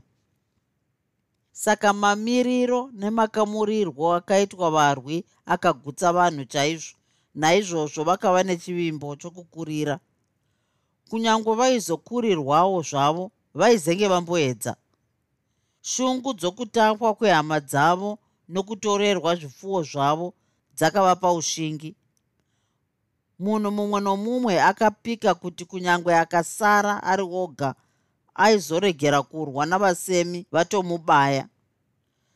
Saka 1.52 1.92
mamiriro 1.92 2.90
nemakamurirwo 2.92 4.14
akaitwa 4.14 4.70
varwi 4.70 5.24
akagutsa 5.46 6.12
vanhu 6.12 6.44
chaizvo. 6.44 6.96
Naizvozvo 7.34 8.04
vakava 8.04 8.42
nechivimbo 8.42 9.16
chokukurira 9.16 9.98
kunyange 11.12 11.54
vaizokurirwawo 11.54 12.82
zvavo 12.82 13.30
vaizenge 13.54 14.08
vamboedza. 14.08 14.76
Shungu 15.82 16.34
dzokutapwa 16.34 17.14
kwehama 17.14 17.60
dzavo 17.60 18.18
nokutorerwa 18.48 19.36
zvipfuwo 19.36 19.82
zvavo 19.82 20.34
dzakavapa 20.76 21.32
ushingi. 21.32 21.96
Munhu 23.38 23.70
mumwe 23.70 24.00
nomumwe 24.00 24.62
akapika 24.62 25.34
kuti 25.34 25.64
kunyange 25.64 26.14
akasara 26.14 27.02
ari 27.02 27.22
oga 27.22 27.74
aizoregera 28.34 29.22
kurwa 29.22 29.66
navasemi 29.66 30.46
vatomubaya. 30.52 31.48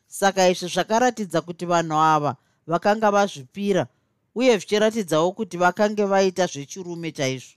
Saka 0.06 0.48
izvi 0.48 0.68
zvakaratidza 0.68 1.40
kuti 1.40 1.64
vanhu 1.66 1.96
ava 2.14 2.36
vakanga 2.66 3.10
vazvipira 3.10 3.86
uye 4.34 4.52
zvichiratidzawo 4.58 5.32
kuti 5.32 5.56
vakange 5.56 6.04
vaita 6.04 6.46
zvechirume 6.46 7.12
chaizvo 7.12 7.56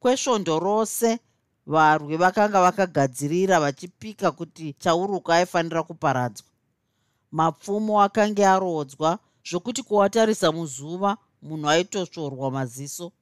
kwesvondo 0.00 0.58
rose 0.58 1.18
varwi 1.66 2.16
vakanga 2.16 2.60
vakagadzirira 2.62 3.60
vachipika 3.60 4.32
kuti 4.32 4.72
chauruka 4.72 5.34
aifanira 5.34 5.82
kuparadzwa. 5.82 6.48
Mapfumo 7.32 8.02
akange 8.02 8.46
arodzwa 8.46 9.18
zvokuti 9.48 9.82
kuwatarisa 9.82 10.52
muzuva 10.52 11.16
munhu 11.42 11.68
aitosvorwa 11.68 12.50
maziso. 12.50 13.12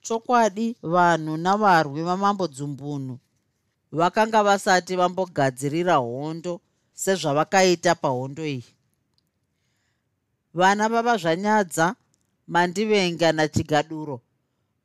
Chokwadi 0.00 0.76
vanhu 0.82 1.36
navarwi 1.36 2.02
vamambo 2.02 2.46
dzumbunhu 2.48 3.18
vakanga 3.92 4.42
vasati 4.42 4.96
vambogadzirira 4.96 5.96
hondo 5.96 6.60
sezvavakaita 6.92 7.94
pahondo 7.94 8.46
iyi. 8.46 8.64
Vana 10.54 10.88
vava 10.88 11.16
zvanyadza 11.16 11.96
mandivenga 12.46 13.32
nachigaduro 13.32 14.20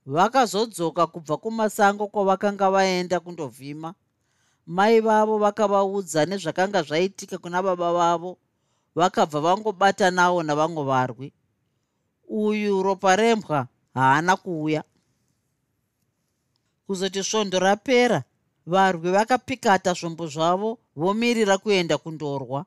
vakazodzoka 0.06 1.08
kubva 1.08 1.38
kumasango 1.38 2.08
kwavakanga 2.08 2.72
vaenda 2.72 3.20
kundovhima. 3.20 3.94
Mai 4.68 5.00
vavo 5.00 5.38
vakavaudza 5.38 6.26
nezvakanga 6.26 6.84
zvaitika 6.84 7.38
kuna 7.38 7.64
baba 7.64 7.94
vavo 7.94 8.38
vakabva 8.96 9.40
vangobatanawo 9.42 10.44
navamwe 10.44 10.84
varwi. 10.84 11.34
Uyu 12.30 12.84
ropa 12.84 13.16
rembwa 13.16 13.68
haana 13.94 14.36
kuuya. 14.36 14.84
Kuzoti 16.88 17.24
svondo 17.24 17.60
rapera 17.60 18.24
varwi 18.66 19.12
vakapikata 19.12 19.94
zvombo 19.94 20.28
zvavo 20.28 20.80
vomirira 20.96 21.58
kuenda 21.58 21.98
kundorwa. 21.98 22.66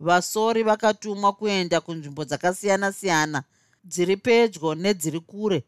Vasori 0.00 0.62
vakatumwa 0.62 1.32
kuenda 1.32 1.80
kunzvimbo 1.80 2.24
dzakasiyana-siyana 2.24 3.44
dziri 3.84 4.16
pedyo 4.16 4.74
nedziri 4.74 5.20
kure 5.20 5.64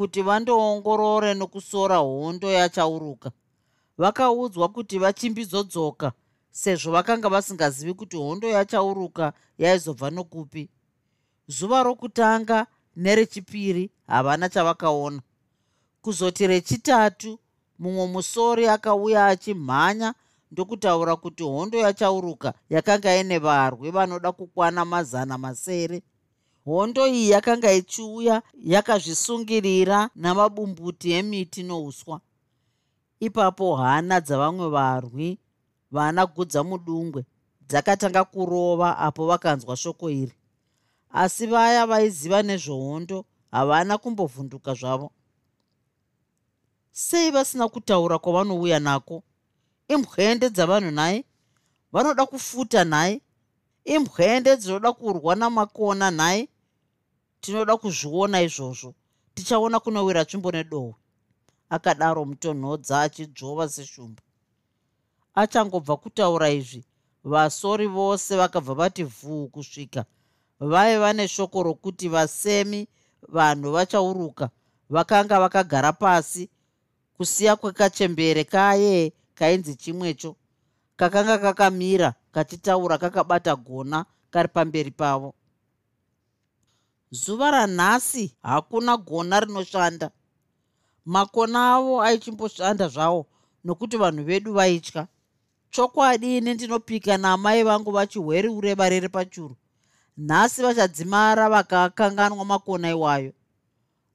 kuti 0.00 0.22
vandoongorore 0.22 1.34
nokusora 1.34 1.96
hondo 1.96 2.50
yachauruka. 2.52 3.30
Vakaudzwa 3.98 4.68
kuti 4.68 4.98
vachimbidzodzoka 4.98 6.12
sezvo 6.50 6.92
vakanga 6.92 7.28
vasingazivi 7.28 7.94
kuti 7.94 8.16
hondo 8.16 8.48
yachauruka 8.48 9.32
yaizobva 9.58 10.10
nokupi. 10.10 10.70
Zuva 11.48 11.82
rokutanga 11.82 12.66
nerechipiri 12.96 13.90
havana 14.06 14.48
chavakaona. 14.48 15.20
Kuzoti 16.02 16.46
rechitatu 16.46 17.38
mumwe 17.78 18.06
musori 18.06 18.68
akauya 18.68 19.26
achimhanya 19.26 20.14
ndokutaura 20.50 21.16
kuti 21.16 21.42
hondo 21.42 21.78
yachauruka 21.78 22.54
yakanga 22.70 23.16
ine 23.16 23.38
varwi 23.38 23.90
vanoda 23.90 24.32
kukwana 24.32 24.84
mazana 24.84 25.38
masere 25.38 26.02
hondo 26.64 27.06
iyi 27.06 27.30
yakanga 27.30 27.72
ichiuya 27.72 28.42
yakazvisungirira 28.72 30.10
namabumbuti 30.14 31.12
emiti 31.12 31.62
nouswa 31.62 32.20
ipapo 33.20 33.76
hana 33.76 34.20
dzavamwe 34.20 34.68
varwi 34.68 35.38
vana 35.90 36.26
gudza 36.26 36.60
mudungwe 36.64 37.24
dzakatanga 37.70 38.24
kurova 38.24 38.98
apo 38.98 39.26
vakanzwa 39.26 39.76
shoko 39.76 40.10
iri. 40.10 40.34
Asi 41.10 41.46
vaya 41.46 41.86
vaiziva 41.86 42.42
nezvehondo 42.42 43.24
havana 43.50 43.98
kumbovhunduka 43.98 44.74
zvavo. 44.74 45.10
Sei 46.92 47.30
vasina 47.30 47.68
kutaura 47.68 48.18
kwavanouya 48.18 48.80
nako? 48.80 49.22
Imwende 49.88 50.50
dzavanhu 50.50 50.90
nhaye 50.90 51.24
vanoda 51.92 52.26
kufuta 52.26 52.84
nhaye 52.84 53.22
imwende 53.84 54.56
dzinoda 54.56 54.92
kurwa 54.92 55.34
namakona 55.36 56.10
nhaye 56.10 56.48
tinoda 57.40 57.76
kuzviona 57.76 58.42
izvozvo. 58.42 58.94
Tichaona 59.34 59.80
kunowira 59.80 60.24
tsvimbo 60.24 60.50
nedohwe 60.52 60.94
akadaro 61.70 62.24
mutonhodza 62.24 63.00
achidzvova 63.00 63.68
seshumba. 63.68 64.22
Achangobva 65.34 65.96
kutaura 65.96 66.50
izvi 66.50 66.84
vasori 67.24 67.86
vose 67.86 68.36
vakabva 68.36 68.74
vati 68.74 69.04
vhuu 69.04 69.48
kusvika. 69.48 70.04
Vaiva 70.60 71.12
neshoko 71.12 71.62
rokuti 71.62 72.08
vasemi 72.08 72.88
vanhu 73.28 73.72
vachauruka. 73.72 74.50
Vakanga 74.90 75.40
vakagara 75.40 75.92
pasi. 75.92 76.50
Kusiya 77.16 77.56
kwekachembere 77.56 78.44
kaye 78.44 79.12
kainzi 79.34 79.74
chimwecho 79.74 80.36
kakanga 81.00 81.38
kakamira 81.38 82.14
kachitaura 82.32 82.98
kakabata 82.98 83.56
gona 83.56 84.04
kari 84.30 84.48
pamberi 84.48 84.90
pavo. 84.90 85.34
Zuva 87.10 87.50
ranhasi 87.50 88.34
hakuna 88.42 88.96
gona 88.96 89.40
rinoshanda. 89.40 90.10
Makona 91.06 91.74
avo 91.74 92.02
aichimboshanda 92.02 92.88
zvawo 92.88 93.26
nokuti 93.64 93.96
vanhu 93.96 94.24
vedu 94.24 94.52
vaitya. 94.52 95.06
Chokwadi 95.70 96.36
ine 96.36 96.54
ndinopika 96.54 97.16
naamai 97.16 97.62
vangu 97.62 97.90
vachihweri 97.90 98.48
ureva 98.48 98.88
rere 98.88 99.08
pachuru. 99.08 99.56
Nhasi 100.16 100.62
vachadzimara 100.62 101.48
vakakanganwa 101.48 102.44
makona 102.44 102.90
iwayo. 102.90 103.32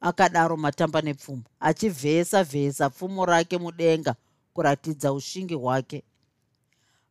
Akadaro 0.02 0.58
matamba 0.58 1.02
nepfumo 1.02 1.44
achivhesa 1.60 2.44
vhesa 2.44 2.90
pfumo 2.90 3.26
rake 3.26 3.58
mudenga 3.58 4.16
kuratidza 4.54 5.14
ushingi 5.14 5.54
hwake 5.54 6.04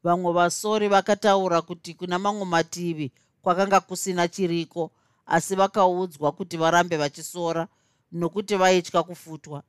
vamwe 0.05 0.33
vasori 0.33 0.89
vakataura 0.89 1.63
kuti 1.63 1.95
kuna 1.95 2.19
mamwe 2.19 2.45
mativi 2.45 3.13
kwakanga 3.43 3.81
kusina 3.81 4.29
chiriko 4.29 4.91
asi 5.27 5.55
vakaudzwa 5.55 6.33
kuti 6.33 6.57
varambe 6.57 6.97
vachisora 6.97 7.69
nokuti 8.13 8.57
vaitya 8.57 9.03
kufutwa. 9.03 9.63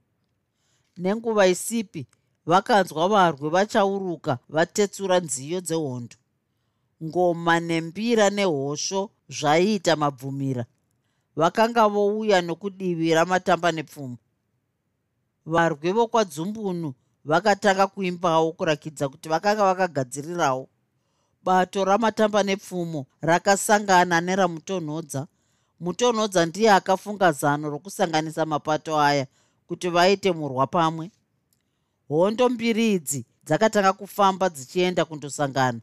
Nenguva 0.98 1.48
isipi 1.48 2.08
vakanzwa 2.46 3.08
varwi 3.08 3.50
vachauruka 3.50 4.38
vatetsura 4.50 5.20
nziyo 5.20 5.62
dzehondo. 5.62 6.16
Ngoma 7.04 7.60
nembira 7.60 8.30
nehosho 8.30 9.10
zvaiita 9.30 9.96
mabvumira. 9.96 10.66
Vakanga 11.36 11.88
vouya 11.88 12.42
nokudivi 12.42 13.14
ramatamba 13.14 13.72
nepfumo 13.72 14.18
varwi 15.46 15.92
vokwadzumbunu 15.92 16.94
vakatanga 17.26 17.88
kuimbawo 17.88 18.52
kurakidza 18.52 19.10
kuti 19.10 19.30
vakanga 19.30 19.64
vakagadzirirawo. 19.64 20.68
Bato 21.44 21.86
ramatamba 21.86 22.44
nepfumo 22.44 23.06
rakasangana 23.22 24.22
neramutonhodza. 24.22 25.28
Mutonhodza 25.80 26.46
ndiye 26.46 26.72
akafunga 26.72 27.32
zano 27.32 27.70
rokusanganisa 27.70 28.46
mapato 28.46 29.00
aya 29.00 29.28
kuti 29.68 29.90
vaite 29.90 30.32
murwa 30.32 30.68
pamwe. 30.68 31.12
Hondo 32.08 32.50
mbiri 32.50 32.94
idzi 32.94 33.26
dzakatanga 33.46 33.94
kufamba 33.94 34.50
dzichienda 34.50 35.06
kundosangana. 35.06 35.80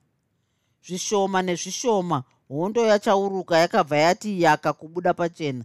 Zvishoma 0.87 1.43
nezvishoma 1.43 2.23
hondo 2.49 2.87
yachauruka 2.87 3.59
yakabva 3.59 3.97
yati 3.97 4.43
yaka 4.43 4.73
kubuda 4.73 5.15
pachena 5.15 5.65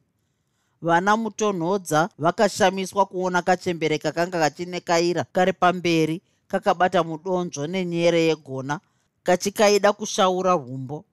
vana 0.81 1.17
mutonhodza 1.17 2.09
vakashamiswa 2.17 3.05
kuona 3.05 3.41
kachembere 3.41 3.97
kakanga 3.97 4.39
kachinekaira 4.39 5.23
kari 5.23 5.53
pamberi 5.53 6.21
kakabata 6.47 7.03
mudonzvo 7.03 7.67
nenyere 7.67 8.21
yegona 8.21 8.79
kachikaida 9.23 9.93
kushaura 9.93 10.53
rumbo. 10.53 11.05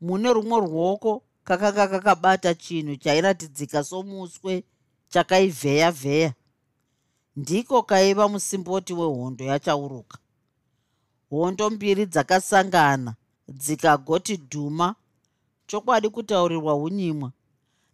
Mune 0.00 0.32
rumwe 0.32 0.60
ruoko 0.60 1.22
kakanga 1.44 1.88
kakabata 1.88 2.54
chinhu 2.54 2.96
chairatidzika 2.96 3.84
somuswe 3.84 4.64
chakaivheya 5.08 5.90
vheya 5.90 6.32
ndiko 7.36 7.82
kaiva 7.82 8.28
musimboti 8.28 8.92
wehondo 8.92 9.44
yachauruka. 9.44 10.18
Hondo 11.30 11.70
mbiri 11.70 12.06
dzakasangana 12.06 13.14
dzikagoti 13.48 14.36
dhuma 14.36 14.94
chokwadi 15.66 16.08
kutaurirwa 16.08 16.74
unyimwa 16.74 17.32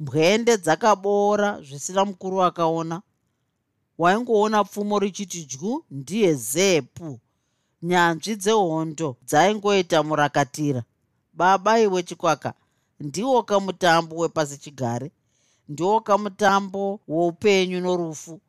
mbwende 0.00 0.56
dzakaboora 0.56 1.48
zvisina 1.66 2.04
mukuru 2.04 2.42
akaona 2.42 3.02
waingoona 3.98 4.64
pfumo 4.64 4.98
richiti 4.98 5.44
dyu 5.50 5.84
ndiye 5.90 6.34
zepu. 6.34 7.20
Nyanzvi 7.82 8.36
dzehondo 8.36 9.16
dzaingoita 9.28 10.02
murakatira. 10.02 10.82
Baba 11.32 11.80
iwe 11.80 12.02
chikwaka 12.02 12.54
ndiwo 13.00 13.42
kamutambo 13.42 14.16
wepasi 14.16 14.56
chigare 14.58 15.08
ndiwo 15.68 16.00
kamutambo 16.00 17.00
woupenyu 17.08 17.80
norufu. 17.80 18.40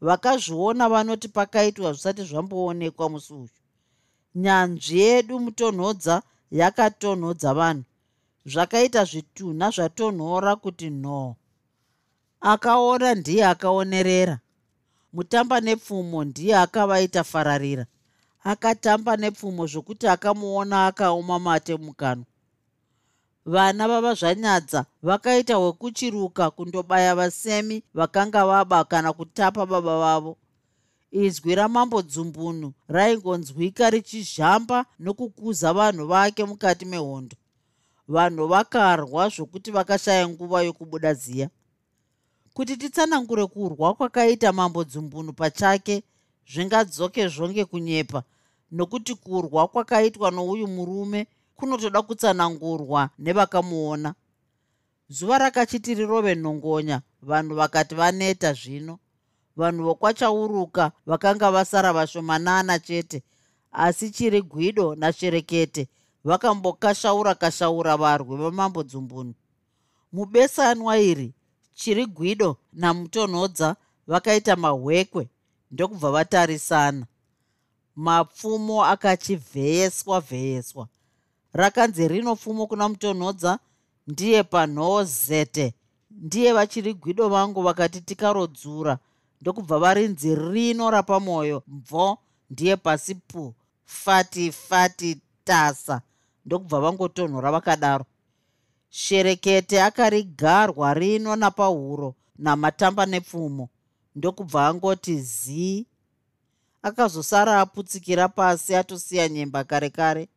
Vakazviona 0.00 0.88
vanoti 0.88 1.28
pakaitwa 1.28 1.92
zvisati 1.92 2.22
zvamboonekwa 2.28 3.06
musi 3.12 3.32
uyu. 3.34 3.48
Nyanzvi 4.34 4.98
yedu 5.00 5.40
mutonhodza 5.40 6.22
yakatonhodza 6.50 7.54
vanhu 7.54 7.84
zvakaita 8.46 9.04
zvitunha 9.04 9.70
zvatonhora 9.70 10.56
kuti 10.56 10.90
no 10.90 11.36
akaona 12.40 13.14
ndiye 13.14 13.46
akaonerera. 13.46 14.38
Mutamba 15.12 15.60
nepfumo 15.60 16.24
ndiye 16.24 16.56
akavaita 16.56 17.24
fararira. 17.24 17.86
Akatamba 18.44 19.16
nepfumo 19.16 19.66
zvokuti 19.66 20.06
akamuona 20.08 20.86
akaoma 20.86 21.38
mate 21.38 21.76
mukanwa. 21.76 22.24
Vana 23.46 23.88
vava 23.88 24.14
zvanyadza 24.14 24.86
vakaita 25.02 25.54
hwekuchiruka 25.56 26.50
kundobaya 26.50 27.14
vasemi 27.14 27.82
vakanga 27.94 28.46
vaba 28.46 28.84
kana 28.84 29.12
kutapa 29.12 29.66
baba 29.66 29.98
vavo. 29.98 30.36
Izwi 31.10 31.54
ramambo 31.54 32.02
dzumbunu 32.02 32.72
raingonzwika 32.88 33.90
richizhamba 33.90 34.86
nokukuza 34.98 35.72
vanhu 35.72 36.06
vake 36.06 36.44
mukati 36.44 36.84
mehondo 36.84 37.36
vanhu 38.10 38.46
vakarwa 38.46 39.28
zvokuti 39.28 39.70
vakashaya 39.70 40.28
nguva 40.28 40.62
yokubuda 40.62 41.14
ziya. 41.14 41.50
Kuti 42.54 42.76
titsanangure 42.76 43.46
kurwa 43.46 43.94
kwakaita 43.94 44.52
mambo 44.52 44.84
dzumbunu 44.84 45.32
pachake 45.32 46.02
zvingadzoke 46.52 47.28
zvonge 47.28 47.64
kunyepa. 47.64 48.22
Nokuti 48.70 49.14
kurwa 49.14 49.68
kwakaitwa 49.68 50.30
nouyu 50.30 50.66
murume 50.66 51.26
kunotoda 51.56 52.02
kutsanangurwa 52.02 53.10
nevakamuona. 53.18 54.14
Zuva 55.08 55.38
rakachiti 55.38 55.94
rirove 55.94 56.34
nhongonya 56.34 57.02
vanhu 57.22 57.54
vakati 57.54 57.94
vaneta 57.94 58.52
zvino. 58.52 58.98
Vanhu 59.56 59.84
vokwachauruka 59.84 60.92
vakanga 61.06 61.50
vasara 61.50 61.92
vashomanana 61.92 62.78
chete 62.78 63.22
asi 63.72 64.10
chiri 64.10 64.42
gwido 64.42 64.94
nasherekete 64.94 65.88
vakambokashaura 66.24 67.34
kashaura 67.34 67.96
varwi 67.96 68.36
vamambo 68.36 68.82
dzumbunu 68.82 69.34
mubesanwa 70.12 70.98
iri 70.98 71.32
chiri 71.74 72.06
gwido 72.06 72.56
namutonhodza 72.72 73.76
vakaita 74.06 74.56
mahwekwe 74.56 75.28
ndokubva 75.70 76.10
vatarisana. 76.10 77.06
Mapfumo 77.96 78.84
akachivheyeswa 78.84 80.20
vheyeswa. 80.20 80.88
Rakanzi 81.52 82.08
rino 82.08 82.36
pfumo 82.36 82.66
kuna 82.66 82.88
mutonhodza 82.88 83.58
ndiye 84.06 84.42
panhoo 84.42 85.04
zete 85.04 85.74
ndiye 86.10 86.52
vachiri 86.52 86.94
gwido 86.94 87.28
vangu 87.28 87.62
vakati 87.62 88.00
tikarodzura 88.00 88.98
ndokubva 89.40 89.78
varinzi 89.78 90.34
rino 90.34 90.90
rapamwoyo 90.90 91.62
mvo 91.66 92.18
ndiye 92.50 92.76
pasi 92.76 93.14
pu 93.14 93.54
fati 93.84 94.52
fati 94.52 95.18
tasa 95.50 96.00
ndokubva 96.46 96.80
vangotonhora 96.80 97.50
vakadaro. 97.52 98.04
Sherekete 98.90 99.82
akarigarwa 99.82 100.94
rino 100.94 101.36
napahuro 101.36 102.14
namatamba 102.38 103.06
nepfumo 103.06 103.68
ndokubva 104.16 104.66
angoti 104.66 105.20
zii. 105.20 105.86
Akazosara 106.82 107.60
aputsikira 107.60 108.28
pasi 108.28 108.74
atosiya 108.74 109.28
nyemba 109.28 109.64
kare 109.64 109.90
kare. 109.90 110.28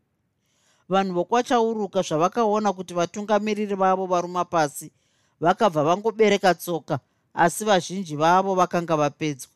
Vanhu 0.89 1.13
vokwachauruka 1.13 2.01
zvavakaona 2.01 2.73
kuti 2.73 2.93
vatungamiriri 2.93 3.75
vavo 3.75 4.05
varuma 4.05 4.45
pasi 4.45 4.91
vakabva 5.39 5.83
vangobereka 5.83 6.53
tsoka 6.53 6.99
asi 7.33 7.65
vazhinji 7.65 8.15
vavo 8.15 8.55
vakanga 8.55 8.95
vapedzwa. 8.95 9.51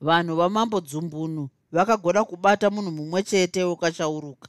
Vanhu 0.00 0.36
vamambo 0.36 0.80
dzumbunu 0.80 1.48
vakagona 1.72 2.24
kubata 2.24 2.70
munhu 2.70 2.90
mumwe 2.90 3.22
chete 3.22 3.64
wokachauruka 3.64 4.48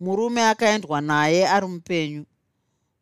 murume 0.00 0.42
akaendwa 0.48 1.00
naye 1.00 1.48
ari 1.48 1.66
mupenyu. 1.66 2.24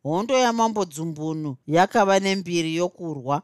Hondo 0.03 0.33
yamambo 0.37 0.85
dzumbunu 0.85 1.57
yakava 1.67 2.19
nembiri 2.19 2.75
yokurwa 2.75 3.41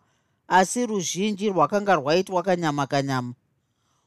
asi 0.48 0.86
ruzhinji 0.86 1.50
rwakanga 1.50 1.96
rwaitwa 1.96 2.44
kanyama 2.44 2.88
kanyama 2.88 3.34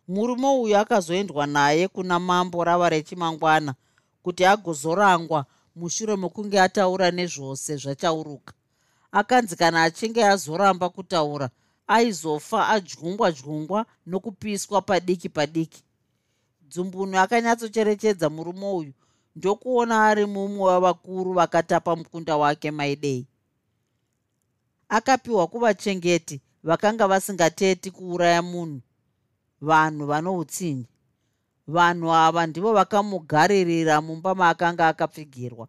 murume 0.09 0.49
uyu 0.63 0.77
akazoendwa 0.79 1.47
naye 1.47 1.89
kuna 1.89 2.19
mambo 2.19 2.65
rava 2.65 2.89
rechimangwana 2.89 3.75
kuti 4.23 4.45
agozorangwa 4.45 5.47
mushure 5.77 6.17
mokunge 6.17 6.61
ataura 6.61 7.11
nezvose 7.11 7.77
zvachauruka 7.77 8.53
akanzi 9.13 9.57
kana 9.57 9.83
achinge 9.83 10.25
azoramba 10.25 10.89
kutaura 10.89 11.51
aizofa 11.87 12.69
adyungwa 12.69 13.33
dyungwa 13.33 13.87
nokupiswa 14.07 14.83
padiki 14.83 15.29
padiki 15.29 15.83
dzumbunu 16.71 17.19
akanyatsocherechedza 17.19 18.31
murume 18.31 18.67
uyu 18.81 18.93
ndokuona 19.37 19.95
ari 20.09 20.27
mumwe 20.27 20.65
wavakuru 20.71 21.33
vakatapa 21.33 21.97
mukunda 21.97 22.37
wake 22.37 22.71
maidei 22.71 23.27
akapiwa 24.89 25.47
kuvachengeti 25.47 26.37
vakanga 26.63 27.09
vasingateti 27.09 27.91
kuuraya 27.91 28.43
munhu 28.43 28.81
vanhu 29.61 30.07
vano 30.07 30.31
utsinyi 30.39 30.87
vanhu 31.67 32.13
ava 32.15 32.47
ndivo 32.47 32.73
vakamugaririra 32.73 34.01
mumba 34.01 34.35
maakanga 34.35 34.89
akapfigirwa. 34.89 35.69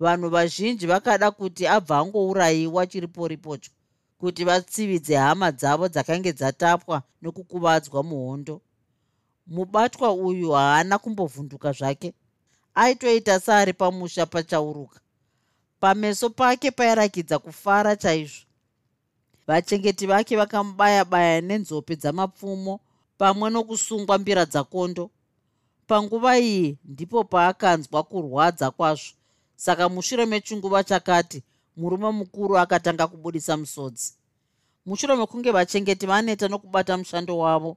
Vanhu 0.00 0.28
vazhinji 0.30 0.86
vakada 0.86 1.30
kuti 1.30 1.66
abva 1.66 1.98
angourayiwa 1.98 2.86
chiriporipocho 2.86 3.70
kuti 4.18 4.44
vatsividze 4.44 5.16
hama 5.16 5.52
dzavo 5.52 5.88
dzakange 5.88 6.32
dzatapwa 6.32 7.02
nokukuvadzwa 7.22 8.02
muhondo. 8.02 8.60
Mubatwa 9.46 10.12
uyu 10.12 10.50
haana 10.50 10.98
kumbovhunduka 10.98 11.72
zvake 11.72 12.14
aitoita 12.74 13.40
seari 13.40 13.72
pamusha 13.72 14.26
pachauruka. 14.26 15.00
Pameso 15.80 16.30
pake 16.30 16.70
pairakidza 16.70 17.38
kufara 17.38 17.96
chaizvo. 17.96 18.46
Vachengeti 19.46 20.06
vake 20.06 20.36
vakamubaya 20.36 21.04
baya 21.04 21.40
nenzope 21.40 21.96
dzamapfumo 21.96 22.80
pamwe 23.18 23.50
nokusungwa 23.50 24.18
mbira 24.18 24.44
dzakondo. 24.46 25.10
Panguva 25.86 26.38
iyi 26.38 26.78
ndipo 26.84 27.24
paakanzwa 27.24 28.02
kurwadza 28.02 28.70
kwazvo. 28.70 29.12
Saka 29.56 29.88
mushure 29.88 30.26
mechinguva 30.26 30.84
chakati 30.84 31.42
murume 31.76 32.10
mukuru 32.10 32.58
akatanga 32.58 33.06
kubudisa 33.06 33.56
musodzi. 33.56 34.14
Mushure 34.86 35.16
mekunge 35.16 35.50
vachengeti 35.50 36.06
vaneta 36.06 36.48
nokubata 36.48 36.96
mushando 36.96 37.38
wavo 37.38 37.76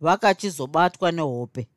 vakachizobatwa 0.00 1.12
nehope 1.12 1.68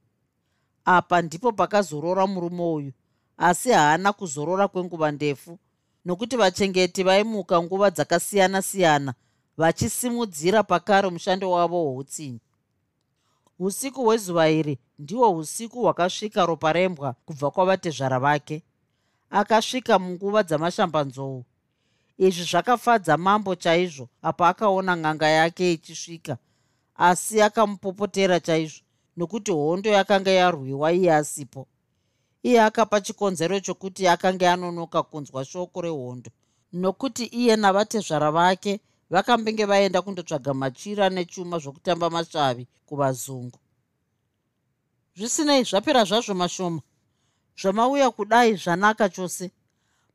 apa 0.86 1.22
ndipo 1.22 1.52
pakazorora 1.52 2.28
murume 2.28 2.64
uyu 2.64 2.92
asi 3.38 3.72
haana 3.72 4.14
kuzorora 4.14 4.68
kwenguva 4.68 5.12
ndefu 5.12 5.60
nokuti 6.06 6.38
vachengeti 6.38 7.04
vaimuka 7.04 7.62
nguva 7.62 7.90
dzakasiyana-siyana 7.90 9.14
vachisimudzira 9.58 10.64
pakare 10.64 11.10
mushando 11.10 11.52
wavo 11.52 11.84
hwoutsinyi 11.84 12.40
usiku 13.60 14.04
hwezuva 14.04 14.50
iri 14.50 14.80
ndihwo 15.00 15.32
usiku 15.38 15.82
hwakasvika 15.82 16.46
ropa 16.46 16.74
rembwa 16.74 17.16
kubva 17.26 17.52
kwavatezvara 17.52 18.20
vake. 18.20 18.64
Akasvika 19.30 20.00
munguva 20.00 20.44
dzamashambanzou. 20.44 21.46
Izvi 22.18 22.44
zvakafadza 22.44 23.18
mambo 23.18 23.56
chaizvo 23.56 24.10
apa 24.22 24.50
akaona 24.50 24.98
ng'anga 24.98 25.28
yake 25.28 25.74
ichisvika 25.74 26.38
asi 26.96 27.42
akamupopotera 27.42 28.40
chaizvo 28.40 28.85
nokuti 29.18 29.52
hondo 29.52 29.90
yakanga 29.90 30.32
yarwiwa 30.32 30.94
iye 30.94 31.14
asipo. 31.14 31.68
Iye 32.44 32.62
akapa 32.62 33.02
chikonzero 33.02 33.60
chokuti 33.60 34.08
akanga 34.08 34.54
anonoka 34.54 35.04
kunzwa 35.04 35.46
shoko 35.46 35.82
rehondo 35.82 36.32
nokuti 36.74 37.26
iye 37.26 37.56
navatezvara 37.56 38.32
vake 38.32 38.80
vakambenge 39.10 39.66
vaenda 39.66 40.02
kundotsvaga 40.02 40.54
machira 40.54 41.10
nechuma 41.10 41.60
zvokutamba 41.60 42.10
masvavi 42.10 42.68
kuvazungu. 42.86 43.60
Zvisinei 45.16 45.64
zvapera 45.64 46.04
zvazvo 46.04 46.34
mashoma. 46.34 46.82
Zvamauya 47.62 48.12
kudai 48.12 48.56
zvanaka 48.56 49.10
chose. 49.10 49.52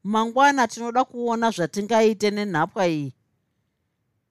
Mangwana 0.05 0.69
tinoda 0.69 1.05
kuona 1.05 1.51
zvatingaite 1.51 2.31
nenhapwa 2.31 2.89
iyi. 2.89 3.13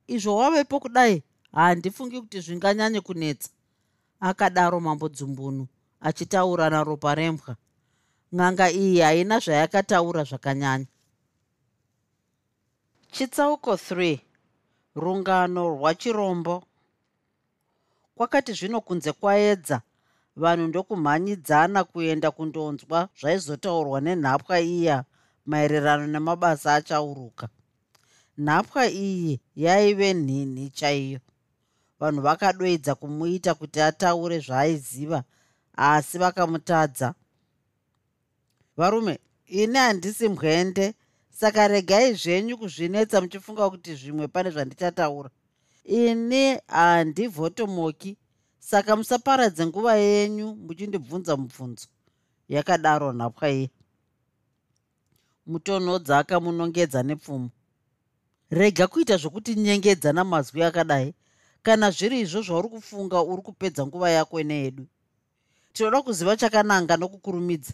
Izvo 0.08 0.36
wavepo 0.36 0.80
kudai? 0.80 1.24
Handifungi 1.52 2.22
kuti 2.22 2.42
zvinganyanye 2.42 3.02
kunetsa 3.02 3.50
akadaro 4.20 4.80
mambo 4.80 5.10
dzumbunu 5.10 5.68
achitaura 6.02 6.70
naropa 6.70 7.16
rembwa. 7.16 7.56
Ng'anga 8.36 8.68
iyi 8.72 9.00
haina 9.02 9.40
zvayakataura 9.40 10.24
zvakanyanya. 10.24 10.88
Chitsauko 13.12 13.74
3 13.74 14.20
rungano 14.96 15.70
rwachirombo 15.70 16.64
kwakati 18.16 18.54
zvino 18.54 18.82
kunze 18.82 19.12
kwaedza 19.12 19.82
vanhu 20.36 20.68
ndokumhanyidzana 20.68 21.84
kuenda 21.84 22.32
kundonzwa 22.32 23.10
zvaizotaurwa 23.20 24.02
nenhapwa 24.02 24.60
iya 24.60 25.04
maererano 25.46 26.08
nemabasa 26.08 26.76
achauruka. 26.76 27.50
Nhapwa 28.38 28.84
iyi 28.88 29.42
yaive 29.56 30.14
nhinhi 30.14 30.70
chaiyo 30.70 31.20
vanhu 32.00 32.22
vakadoedza 32.22 32.96
kumuita 32.96 33.54
kuti 33.54 33.82
ataure 33.82 34.40
zvaaiziva 34.40 35.24
asi 35.76 36.18
vakamutadza. 36.18 37.14
Varume 38.78 39.20
ini 39.48 39.78
handisi 39.78 40.28
mwende 40.28 40.94
saka 41.30 41.68
regai 41.68 42.14
zvenyu 42.14 42.58
kuzvinetsa 42.58 43.22
muchifunga 43.22 43.70
kuti 43.70 43.96
zvimwe 43.96 44.28
pane 44.28 44.50
zvandichataura 44.50 45.30
ini 45.84 46.60
handivhotomoki 46.68 48.18
saka 48.60 48.96
musaparadze 48.96 49.66
nguva 49.66 49.96
yenyu 49.96 50.56
muchindibvunza 50.56 51.38
mubvunzo 51.38 51.88
yakadaro 52.50 53.14
nhapwa 53.14 53.50
iye 53.50 53.70
mutonhodza 55.48 56.18
akamunongedza 56.18 57.04
nepfumo. 57.04 57.50
Rega 58.50 58.88
kuita 58.88 59.18
zvokuti 59.18 59.56
nyengedza 59.56 60.14
namazwi 60.14 60.64
akadai 60.64 61.14
kana 61.64 61.92
zviri 61.92 62.20
izvo 62.20 62.42
zvauri 62.42 62.70
kufunga 62.70 63.22
uri 63.22 63.42
kupedza 63.42 63.86
nguva 63.86 64.10
yako 64.10 64.44
neyedu 64.44 64.86
tinoda 65.74 66.02
kuziva 66.02 66.38
chakananga 66.38 66.98
nokukurumidza. 66.98 67.74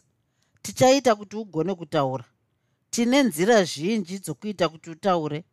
Tichaita 0.62 1.16
kuti 1.16 1.36
ugone 1.36 1.76
kutaura. 1.76 2.26
Tine 2.90 3.24
nzira 3.24 3.64
zhinji 3.64 4.20
dzokuita 4.20 4.70
kuti 4.70 4.90
utaure. 4.90 5.44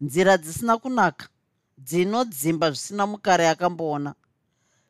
Nzira 0.00 0.38
dzisina 0.38 0.78
kunaka 0.78 1.28
dzinodzimba 1.78 2.70
zvisina 2.70 3.06
mukare 3.06 3.48
akamboona. 3.48 4.14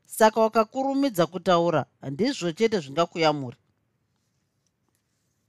Saka 0.07 0.41
wakakurumidza 0.41 1.27
kutaura 1.27 1.87
handizvo 2.01 2.53
chete 2.53 2.81
zvingakuyamuri 2.81 3.57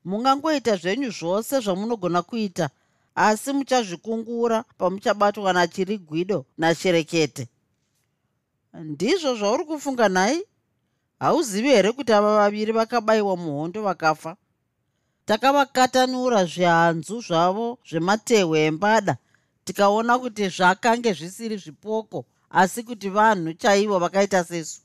mungangoita 0.07 0.75
zvenyu 0.75 1.11
zvose 1.11 1.59
zvamunogona 1.59 2.21
kuita 2.21 2.69
asi 3.17 3.53
muchazvikungura 3.53 4.63
pamuchabatwa 4.77 5.53
nachiri 5.53 5.97
gwido 5.97 6.45
nasherekete 6.57 7.47
ndizvo 8.73 9.35
zvauri 9.35 9.65
kufunga 9.65 10.09
nhai? 10.09 10.43
Hauzivi 11.19 11.67
here 11.69 11.91
kuti 11.91 12.13
ava 12.13 12.37
vaviri 12.37 12.71
vakabayiwa 12.71 13.37
muhondo 13.37 13.81
vakafa? 13.81 14.37
Takavakatanura 15.25 16.45
zvihanzu 16.45 17.21
zvavo 17.21 17.79
zvematehwe 17.89 18.59
embada 18.65 19.17
tikaona 19.65 20.19
kuti 20.19 20.49
zvakange 20.49 21.13
zvisiri 21.13 21.57
zvipoko 21.57 22.25
asi 22.49 22.83
kuti 22.83 23.09
vanhu 23.09 23.53
chaivo 23.53 23.99
vakaita 23.99 24.43
sesu. 24.43 24.81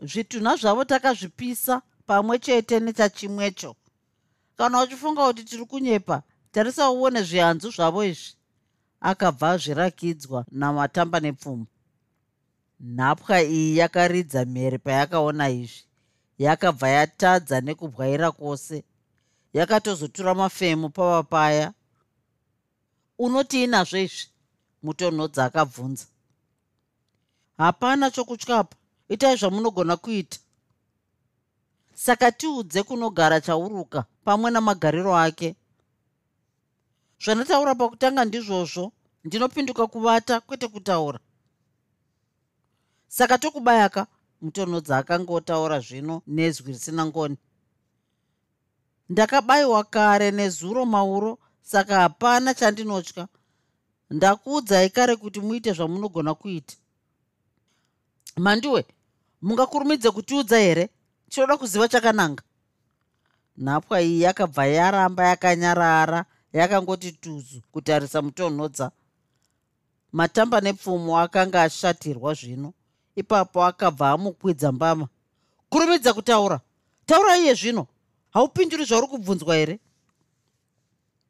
Zvitunha 0.00 0.56
zvavo 0.56 0.84
takazvipisa 0.84 1.82
pamwe 2.06 2.38
chete 2.38 2.80
nechachimwecho. 2.80 3.76
Kana 4.56 4.82
uchifunga 4.82 5.26
kuti 5.26 5.44
tiri 5.44 5.64
kunyepa 5.64 6.22
tarisa 6.56 6.90
uone 6.90 7.22
zvihanzu 7.22 7.70
zvavo 7.70 8.04
izvi. 8.04 8.32
Akabva 9.00 9.50
azvirakidzwa 9.50 10.44
namatamba 10.50 11.20
nepfumo 11.20 11.66
nhapwa 12.80 13.42
iyi 13.42 13.76
yakaridza 13.76 14.44
mhere 14.44 14.78
payakaona 14.78 15.48
izvi. 15.50 15.84
Yakabva 16.38 16.88
yatadza 16.88 17.60
nekubwaira 17.60 18.30
kwose. 18.32 18.84
Yakatozotura 19.52 20.34
mafemo 20.34 20.88
pava 20.88 21.22
paya. 21.22 21.72
Unoti 23.18 23.64
inazvo 23.64 23.98
izvi? 23.98 24.26
Mutonhodza 24.82 25.44
akabvunza. 25.44 26.06
Hapana 27.58 28.10
chokutyapa. 28.10 28.76
Itai 29.08 29.36
zvamunogona 29.36 29.96
kuita. 29.96 30.38
Saka 31.94 32.32
tiudze 32.32 32.82
kunogara 32.82 33.40
chauruka 33.40 34.04
pamwe 34.24 34.50
namagariro 34.50 35.16
ake 35.16 35.56
zvandataura 37.22 37.74
pakutanga 37.74 38.24
ndizvozvo 38.24 38.92
ndinopinduka 39.24 39.86
kuvata 39.86 40.40
kwete 40.40 40.68
kutaura. 40.68 41.18
Saka 43.08 43.38
tokubayaka 43.38 44.06
mutonhodza 44.42 44.98
akangotaura 44.98 45.80
zvino 45.80 46.22
nezwi 46.26 46.72
risina 46.72 47.06
ngoni. 47.06 47.36
Ndakabayiwa 49.08 49.84
kare 49.84 50.30
nezuro 50.30 50.86
mauro 50.86 51.38
saka 51.62 51.94
hapana 52.00 52.54
chandinotya. 52.54 53.28
Ndakuudzai 54.10 54.90
kare 54.90 55.16
kuti 55.16 55.40
muite 55.40 55.72
zvamunogona 55.72 56.34
kuita. 56.34 56.76
Mandiwe 58.36 58.86
mungakurumidze 59.42 60.10
kutiudza 60.10 60.58
here? 60.58 60.88
Tinoda 61.28 61.56
kuziva 61.56 61.88
chakananga. 61.88 62.42
Nhapwa 63.56 64.02
iyi 64.02 64.22
yakabva 64.22 64.66
yaramba 64.66 65.22
yakanyarara 65.26 66.24
yakangoti 66.58 67.12
tuzu 67.12 67.60
kutarisa 67.72 68.22
mutonhodza 68.22 68.90
matamba 70.12 70.60
nepfumo 70.60 71.18
akanga 71.18 71.62
ashatirwa 71.62 72.34
zvino. 72.34 72.72
Ipapo 73.16 73.64
akabva 73.64 74.10
amukwidza 74.10 74.72
mbama. 74.72 75.08
Kurumidza 75.70 76.12
kutaura. 76.14 76.60
Taura 77.06 77.36
iye 77.38 77.54
zvino. 77.54 77.86
Haupinduri 78.30 78.84
zvauri 78.84 79.06
kubvunzwa 79.06 79.56
here? 79.56 79.78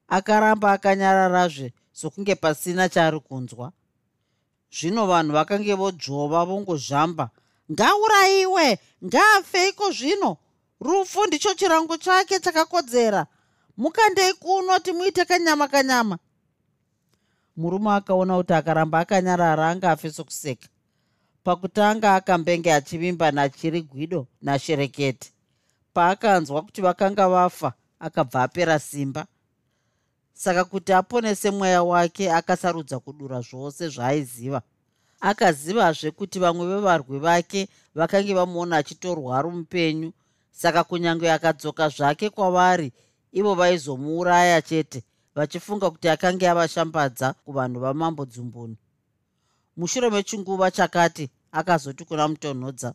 Akaramba 0.09 0.73
akanyararazve 0.73 1.73
sokunge 1.93 2.35
pasina 2.35 2.89
chaari 2.89 3.21
kunzwa. 3.21 3.73
Zvino 4.71 5.07
vanhu 5.07 5.33
vakange 5.33 5.75
vodzvova 5.75 6.45
vongozvamba 6.45 7.31
ngaurayiwe 7.73 8.79
ngaafeiko 9.05 9.91
zvino? 9.91 10.37
Rufu 10.81 11.27
ndicho 11.27 11.55
chirango 11.55 11.97
chake 11.97 12.41
chakakodzera 12.41 13.27
mukandei 13.77 14.33
kuno 14.33 14.79
timuite 14.79 15.25
kanyama 15.25 15.69
kanyama. 15.69 16.19
Murume 17.57 17.91
akaona 17.91 18.37
kuti 18.37 18.53
akaramba 18.53 18.99
akanyarara 18.99 19.69
angafe 19.69 20.11
sokuseka. 20.11 20.69
Pakutanga 21.45 22.15
akambenge 22.15 22.73
achivimba 22.73 23.31
nachiri 23.31 23.83
gwido 23.83 24.27
nasherekete. 24.43 25.31
Paakanzwa 25.95 26.63
kuti 26.63 26.81
vakanga 26.83 27.29
vafa 27.29 27.73
akabva 28.01 28.43
apera 28.43 28.79
simba. 28.79 29.27
Saka 30.33 30.65
kuti 30.65 30.93
aponese 30.93 31.51
mweya 31.51 31.83
wake 31.83 32.33
akasarudza 32.33 32.99
kudura 32.99 33.41
zvose 33.41 33.89
zvaaiziva 33.89 34.63
akazivazve 35.21 36.11
kuti 36.11 36.39
vamwe 36.39 36.67
vevarwi 36.67 37.19
vake 37.19 37.69
vakange 37.95 38.35
vamuona 38.35 38.77
achitorwaru 38.77 39.51
mupenyu 39.51 40.13
saka 40.51 40.85
kunyange 40.85 41.33
akadzoka 41.33 41.89
zvake 41.89 42.31
kwavari 42.31 42.93
ivo 43.39 43.53
vaizomuuraya 43.61 44.63
chete 44.69 45.01
vachifunga 45.35 45.91
kuti 45.91 46.09
akange 46.09 46.49
avashambadza 46.49 47.27
kuvanhu 47.45 47.79
vamambo 47.85 48.23
dzumbunu 48.31 48.77
mushure 49.77 50.09
mechinguva 50.11 50.71
chakati 50.77 51.25
akazoti 51.59 52.03
kuna 52.09 52.25
mutonhodza 52.29 52.91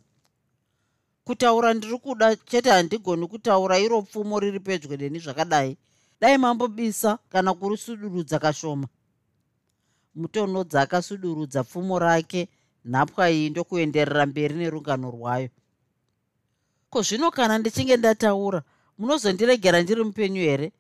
kutaura 1.26 1.74
ndiri 1.74 1.98
kuda 1.98 2.36
chete 2.36 2.70
handigoni 2.70 3.28
kutaura 3.28 3.80
iro 3.80 4.02
pfumo 4.02 4.40
riri 4.40 4.60
pedyo 4.60 4.98
neni 4.98 5.20
zvakadai. 5.20 5.78
Dai 6.22 6.38
mambobisa 6.38 7.20
kana 7.30 7.54
kurisudurudza 7.54 8.40
kashoma. 8.40 8.88
Mutonhodza 10.16 10.82
akasudurudza 10.82 11.64
pfumo 11.64 12.00
rake 12.00 12.50
nhapwa 12.86 13.32
iyi 13.32 13.50
ndokuenderera 13.50 14.26
mberi 14.26 14.56
nerungano 14.56 15.12
rwayo. 15.12 15.50
Ko 16.90 17.02
zvino 17.02 17.32
kana 17.32 17.58
ndichinge 17.58 17.98
ndataura 17.98 18.64
munozondiregera 18.98 19.82
ndiri 19.82 20.04
mupenyu 20.04 20.42
here? 20.42 20.72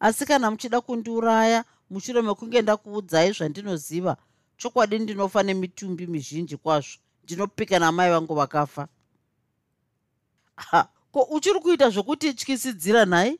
Asi 0.00 0.26
kana 0.26 0.50
muchida 0.50 0.80
kundiuraya 0.80 1.64
mushure 1.90 2.22
mekunge 2.22 2.62
ndakuudzai 2.62 3.32
zvandinoziva 3.32 4.16
chokwadi 4.56 4.98
ndinofa 4.98 5.42
nemitumbi 5.42 6.06
mizhinji 6.06 6.56
kwazvo 6.56 6.98
ndinopika 7.24 7.78
namai 7.78 8.10
vangu 8.10 8.34
vakafa. 8.34 8.88
Ha 10.56 10.88
ko 11.12 11.22
uchiri 11.22 11.60
kuita 11.60 11.90
zvokuti 11.90 12.34
tyisidzira 12.34 13.04
nhai? 13.04 13.38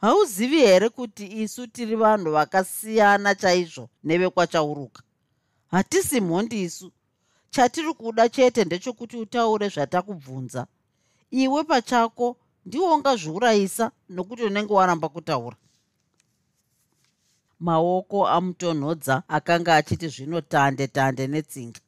Hauzivi 0.00 0.56
here 0.60 0.88
kuti 0.88 1.26
isu 1.42 1.66
tiri 1.66 1.96
vanhu 1.96 2.30
vakasiyana 2.32 3.34
chaizvo 3.34 3.88
nevekwachauruka 4.04 5.02
hatisi 5.70 6.20
mhondi 6.20 6.62
isu. 6.62 6.92
Chatiri 7.50 7.94
kuda 7.94 8.28
chete 8.28 8.64
ndechekuti 8.64 9.16
utaure 9.16 9.68
zvatakubvunza. 9.68 10.66
Iwe 11.30 11.64
pachako 11.64 12.36
ndiwo 12.68 12.94
ungazviurayisa 12.94 13.90
nokuti 14.08 14.42
unenge 14.42 14.72
waramba 14.72 15.08
kutaura. 15.08 15.56
Maoko 17.60 18.28
amutonhodza 18.36 19.14
akanga 19.36 19.76
achiti 19.76 20.08
zvino 20.08 20.40
tande 20.40 20.86
tande 20.86 21.26
netsinga. 21.26 21.80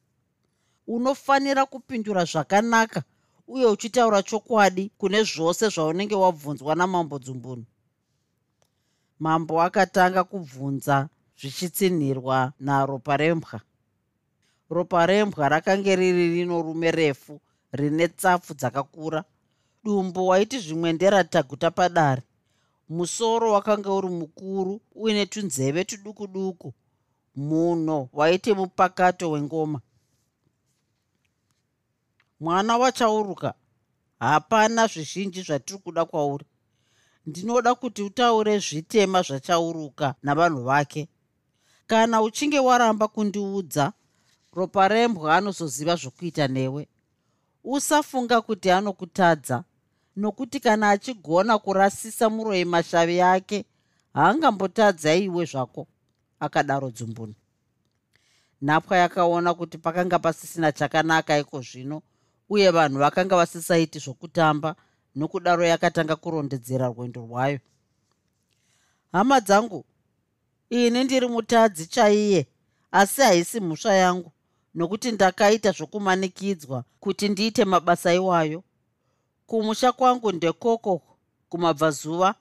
Unofanira 0.87 1.65
kupindura 1.65 2.25
zvakanaka 2.31 3.03
uye 3.47 3.65
uchitaura 3.65 4.23
chokwadi 4.23 4.83
kune 4.97 5.23
zvose 5.23 5.65
zvaunenge 5.73 6.15
wabvunzwa 6.15 6.75
namambo 6.75 7.19
dzumbunu 7.19 7.65
mambo 9.19 9.61
akatanga 9.61 10.23
kubvunza 10.23 11.09
zvichitsinhirwa 11.39 12.53
naropa 12.59 13.17
rembwa. 13.17 13.61
Ropa 14.69 15.05
rembwa 15.05 15.49
rakange 15.49 15.95
riri 15.95 16.25
rino 16.33 16.61
rume 16.61 16.91
refu 16.91 17.41
rine 17.71 18.07
tsapfu 18.07 18.53
dzakakura 18.53 19.23
dumbu 19.83 20.27
waiti 20.27 20.59
zvimwendera 20.59 21.23
taguta 21.23 21.71
padare. 21.71 22.21
Musoro 22.89 23.51
wakanga 23.51 23.93
uri 23.93 24.07
mukuru 24.09 24.81
uine 24.95 25.25
tunzeve 25.25 25.83
tuduku 25.83 26.27
duku. 26.27 26.73
Munho 27.35 28.09
waiti 28.13 28.53
mupakato 28.53 29.31
wengoma. 29.31 29.81
Mwana 32.39 32.77
wachauruka. 32.77 33.53
Hapana 34.19 34.87
zvizhinji 34.87 35.41
zvatiri 35.41 35.79
kuda 35.79 36.05
kwauri. 36.05 36.45
Ndinoda 37.25 37.75
kuti 37.75 38.03
utaure 38.03 38.59
zvitema 38.59 39.21
zvachauruka 39.21 40.15
navanhu 40.23 40.63
vake. 40.63 41.07
Kana 41.87 42.21
uchinge 42.21 42.59
waramba 42.59 43.07
kundiudza 43.07 43.93
ropa 44.53 44.87
rembwa 44.87 45.35
anozoziva 45.37 45.95
zvokuita 45.95 46.47
newe. 46.47 46.87
Usafunga 47.63 48.41
kuti 48.41 48.71
anokutadza 48.71 49.63
nokuti 50.15 50.59
kana 50.59 50.89
achigona 50.89 51.59
kurasisa 51.59 52.29
muroi 52.29 52.65
mashavi 52.65 53.17
yake 53.17 53.65
haangambotadza 54.13 55.15
iwe 55.15 55.45
zvako 55.45 55.87
akadaro 56.39 56.89
dzumbunu 56.91 57.35
nhapwa 58.61 58.97
yakaona 58.97 59.53
kuti 59.53 59.77
pakanga 59.77 60.19
pasisina 60.19 60.71
chakanaka 60.71 61.37
iko 61.37 61.61
zvino 61.61 62.01
uye 62.49 62.71
vanhu 62.71 62.99
vakanga 62.99 63.35
vasisaiti 63.35 63.99
zvokutamba 63.99 64.75
nokudaro 65.15 65.65
yakatanga 65.65 66.15
kurondedzera 66.15 66.87
rwendo 66.87 67.21
rwayo. 67.21 67.59
Hama 69.11 69.39
dzangu 69.39 69.85
ini 70.69 71.03
ndiri 71.03 71.27
mutadzi 71.27 71.85
chaiye 71.85 72.47
asi 72.91 73.21
haisi 73.21 73.59
mhusva 73.59 73.93
yangu 73.93 74.31
nokuti 74.75 75.11
ndakaita 75.11 75.71
zvokumanikidzwa 75.71 76.83
kuti 76.99 77.29
ndiite 77.29 77.65
mabasa 77.65 78.13
iwayo 78.13 78.63
kumusha 79.51 79.91
kwangu 79.91 80.31
ndekoko 80.31 81.01
kumabvazuva 81.49 82.35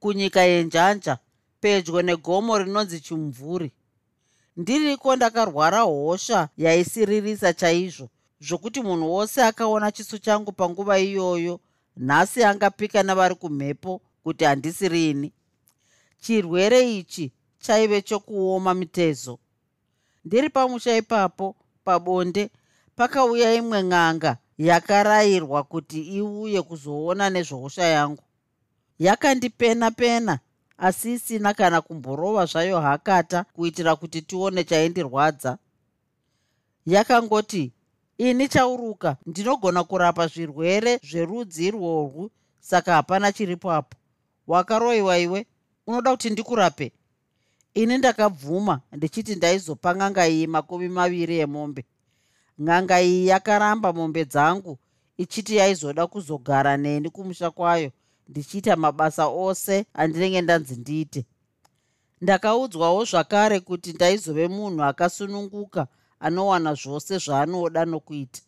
kunyika 0.00 0.40
yenjanja 0.42 1.18
pedyo 1.60 2.02
negomo 2.02 2.58
rinonzi 2.58 3.00
chimvuri. 3.00 3.72
Ndiriko 4.56 5.16
ndakarwara 5.16 5.80
hosha 5.80 6.48
yaisiririsa 6.56 7.52
chaizvo 7.52 8.08
zvokuti 8.40 8.80
munhu 8.80 9.12
wose 9.14 9.42
akaona 9.44 9.92
chiso 9.92 10.18
changu 10.18 10.52
panguva 10.52 10.98
iyoyo 10.98 11.60
nhasi 11.96 12.44
angapika 12.44 13.02
navari 13.02 13.34
kumhepo 13.34 14.00
kuti 14.22 14.44
handisi 14.44 14.88
rini 14.88 15.32
chirwere 16.20 16.96
ichi 16.98 17.32
chaive 17.58 18.02
chokuoma 18.02 18.74
mitezo. 18.74 19.38
Ndiri 20.24 20.50
pamusha 20.50 20.96
ipapo 20.96 21.56
pabonde 21.84 22.50
pakauya 22.96 23.54
imwe 23.54 23.82
n'anga 23.82 24.38
yakarayirwa 24.58 25.62
kuti 25.62 26.00
iuye 26.02 26.62
kuzoona 26.62 27.30
nezvehosha 27.30 27.84
yangu. 27.84 28.22
Yakandipena 28.98 29.90
pena 29.90 30.38
asi 30.78 31.12
isina 31.12 31.54
kana 31.54 31.80
kumborova 31.80 32.46
zvayo 32.46 32.80
hakata 32.80 33.44
kuitira 33.44 33.96
kuti 33.96 34.22
tione 34.22 34.64
chaindirwadza. 34.64 35.58
Yakangoti 36.86 37.72
ini 38.18 38.48
chauruka 38.48 39.16
ndinogona 39.26 39.84
kurapa 39.84 40.26
zvirwere 40.26 41.00
zverudzi 41.10 41.66
irworwu 41.66 42.30
saka 42.60 42.94
hapana 42.94 43.32
chiripoapo 43.32 43.96
wakaroiwa 44.46 45.18
iwe 45.18 45.46
unoda 45.86 46.10
kuti 46.10 46.30
ndikurape? 46.30 46.92
Ini 47.74 47.98
ndakabvuma 47.98 48.80
ndichiti 48.92 49.34
ndaizopa 49.34 49.96
ng'anga 49.96 50.28
iyi 50.28 50.46
makumi 50.46 50.88
maviri 50.88 51.38
emombe 51.38 51.84
ng'anga 52.62 52.96
iyi 53.02 53.26
yakaramba 53.26 53.92
mombe 53.92 54.24
dzangu 54.24 54.78
ichiti 55.16 55.56
yaizoda 55.56 56.06
kuzogara 56.06 56.76
neni 56.76 57.10
kumusha 57.10 57.50
kwayo 57.50 57.90
ndichiita 58.28 58.76
mabasa 58.76 59.26
ose 59.26 59.86
andinenge 59.94 60.40
ndanzi 60.40 60.76
ndiite. 60.76 61.24
Ndakaudzwawo 62.20 63.04
zvakare 63.04 63.60
kuti 63.60 63.92
ndaizove 63.92 64.48
munhu 64.48 64.82
akasununguka 64.82 65.86
anowana 66.20 66.74
zvose 66.74 67.18
zvaanoda 67.18 67.84
nokuita. 67.84 68.40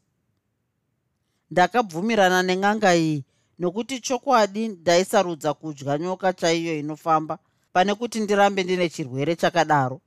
Ndakabvumirana 1.50 2.42
neng'anga 2.42 2.94
iyi 2.96 3.24
nokuti 3.58 4.00
chokwadi 4.00 4.68
ndaisarudza 4.68 5.54
kudya 5.54 5.98
nyoka 5.98 6.32
chaiyo 6.32 6.78
inofamba 6.78 7.38
pane 7.72 7.94
kuti 7.94 8.20
ndirambe 8.20 8.62
ndine 8.64 8.88
chirwere 8.88 9.36
chakadaro. 9.36 10.00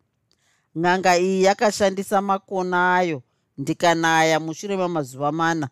Ng'anga 0.77 1.17
iyi 1.17 1.43
yakashandisa 1.43 2.21
makona 2.21 2.95
ayo 2.95 3.23
ndikanaya 3.61 4.39
mushure 4.39 4.77
mamazuva 4.77 5.31
mana. 5.31 5.69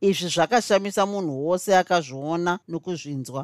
Izvi 0.00 0.28
zvakashamisa 0.34 1.06
munhu 1.06 1.46
wose 1.46 1.70
akazviona 1.76 2.52
nokuzvinzwa. 2.68 3.42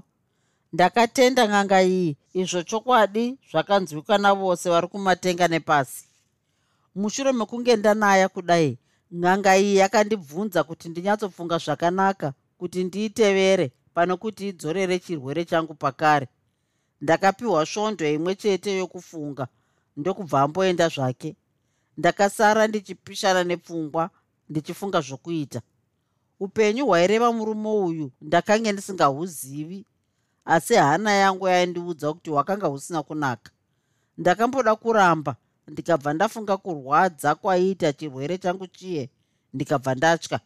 Ndakatenda 0.73 1.43
ng'anga 1.49 1.79
iyi 1.83 2.17
izvo 2.41 2.61
chokwadi 2.69 3.25
zvakanzwika 3.51 4.15
navose 4.19 4.67
vari 4.73 4.89
kumatenga 4.93 5.47
nepasi. 5.49 6.05
Mushure 7.01 7.33
mekunge 7.33 7.77
ndanaya 7.77 8.29
kudai 8.35 8.79
ng'anga 9.21 9.53
iyi 9.61 9.77
yakandibvunza 9.83 10.61
kuti 10.69 10.89
ndinyatsofunga 10.89 11.57
zvakanaka 11.65 12.29
kuti 12.59 12.79
ndiitevere 12.85 13.67
pano 13.95 14.17
kuti 14.23 14.43
idzorere 14.49 14.99
chirwere 15.05 15.45
changu 15.45 15.75
pakare. 15.75 16.27
Ndakapiwa 17.01 17.67
svondo 17.67 18.05
imwe 18.17 18.33
chete 18.41 18.71
yokufunga 18.81 19.45
ndokubva 19.97 20.41
amboenda 20.45 20.89
zvake 20.89 21.37
ndakasara 21.99 22.67
ndichipishana 22.67 23.45
nepfungwa 23.45 24.11
ndichifunga 24.49 25.01
zvokuita. 25.01 25.61
Upenyu 26.41 26.87
hwaireva 26.87 27.33
murume 27.33 27.69
uyu 27.69 28.11
ndakange 28.21 28.73
ndisingahuzivi 28.73 29.85
asi 30.45 30.75
hana 30.75 31.13
yangu 31.13 31.49
yaindiudza 31.49 32.13
kuti 32.13 32.31
hwakanga 32.31 32.67
husina 32.67 33.03
kunaka. 33.03 33.51
Ndakamboda 34.19 34.77
kuramba 34.77 35.37
ndikabva 35.69 36.13
ndafunga 36.13 36.57
kurwadza 36.57 37.35
kwaiita 37.35 37.93
chirwere 37.93 38.39
changu 38.39 38.67
chiye 38.67 39.11
ndikabva 39.55 39.95
ndatya. 39.95 40.41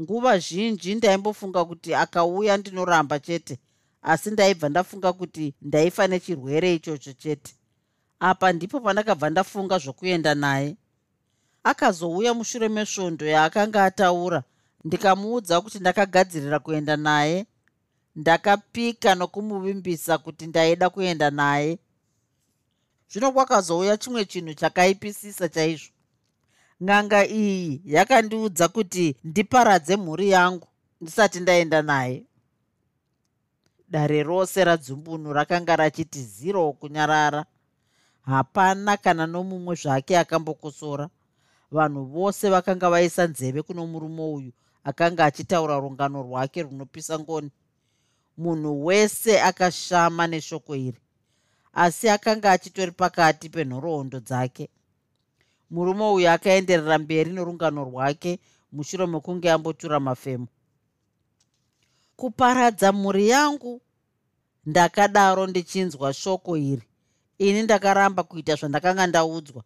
Nguva 0.00 0.38
zhinji 0.38 0.94
ndaimbofunga 0.94 1.64
kuti 1.64 1.94
akauya 1.94 2.56
ndinoramba 2.56 3.18
chete 3.20 3.58
asi 4.02 4.30
ndaibva 4.30 4.68
ndafunga 4.68 5.12
kuti 5.12 5.54
ndaifa 5.62 6.06
nechirwere 6.06 6.74
ichocho 6.74 7.12
chete 7.12 7.54
apa 8.20 8.52
ndipo 8.52 8.80
pandakabva 8.80 9.30
ndafunga 9.30 9.78
zvokuenda 9.78 10.34
naye. 10.34 10.76
Akazouya 11.64 12.34
mushure 12.34 12.68
mesvondo 12.68 13.26
yaakanga 13.26 13.84
ataura 13.84 14.42
ndikamuudza 14.84 15.60
kuti 15.60 15.78
ndakagadzirira 15.78 16.58
kuenda 16.58 16.96
naye. 16.96 17.46
Ndakapika 18.16 19.14
nokumuvimbisa 19.14 20.18
kuti 20.18 20.46
ndaida 20.46 20.90
kuenda 20.90 21.30
naye. 21.30 21.78
Zvino 23.10 23.32
kwakazouya 23.32 23.96
chimwe 23.96 24.24
chinhu 24.24 24.54
chakaipisisa 24.54 25.48
chaizvo. 25.48 25.92
Ng'anga 26.82 27.26
iyi 27.26 27.82
yakandiudza 27.84 28.68
kuti 28.68 29.16
ndiparadze 29.24 29.96
mhuri 29.96 30.30
yangu 30.30 30.68
ndisati 31.00 31.40
ndaenda 31.40 31.82
naye. 31.82 32.24
Dare 33.88 34.22
rose 34.22 34.64
radzumbunu 34.64 35.32
rakanga 35.32 35.76
rachiti 35.76 36.22
ziro 36.22 36.72
kunyarara 36.72 37.44
hapana 38.28 38.96
kana 38.96 39.26
nomumwe 39.26 39.74
zvake 39.74 40.18
akambokosora 40.18 41.08
vanhu 41.70 42.04
vose 42.04 42.50
vakanga 42.50 42.90
vaisa 42.90 43.26
nzeve 43.26 43.62
kuno 43.62 43.86
murume 43.86 44.22
uyu 44.22 44.52
akanga 44.84 45.24
achitaura 45.24 45.78
rungano 45.78 46.22
rwake 46.22 46.62
runopisa 46.62 47.18
ngoni. 47.18 47.50
Munhu 48.38 48.86
wese 48.86 49.40
akashama 49.42 50.26
neshoko 50.26 50.76
iri 50.76 51.00
asi 51.72 52.08
akanga 52.08 52.52
achitori 52.52 52.92
pakati 52.92 53.48
penhoroondo 53.48 54.20
dzake. 54.20 54.68
Murume 55.70 56.04
uyu 56.12 56.30
akaenderera 56.30 56.98
mberi 56.98 57.30
norungano 57.32 57.84
rwake 57.84 58.38
mushure 58.72 59.06
mekunge 59.06 59.50
ambotura 59.50 60.00
mafemo 60.00 60.46
kuparadza 62.16 62.92
mhuri 62.92 63.28
yangu 63.28 63.80
ndakadaro 64.66 65.46
ndichinzwa 65.46 66.12
shoko 66.12 66.56
iri 66.56 66.88
ini 67.38 67.62
ndakaramba 67.62 68.22
kuita 68.22 68.54
zvandakanga 68.54 69.06
ndaudzwa. 69.06 69.62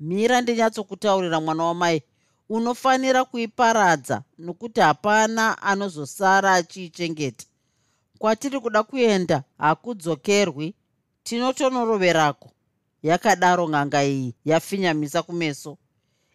Mira 0.00 0.40
ndinyatsokutaurira 0.40 1.40
mwana 1.40 1.64
wamai 1.64 2.02
unofanira 2.48 3.24
kuiparadza 3.24 4.22
nokuti 4.38 4.80
hapana 4.80 5.62
anozosara 5.62 6.54
achiichengeta. 6.54 7.46
Kwatiri 8.18 8.60
kuda 8.60 8.82
kuenda 8.82 9.42
hakudzokerwi 9.58 10.74
tinotonoroverako 11.22 12.50
yakadaro 13.02 13.68
ng'anga 13.68 14.04
iyi 14.04 14.34
yafinyamisa 14.44 15.22
kumeso. 15.22 15.78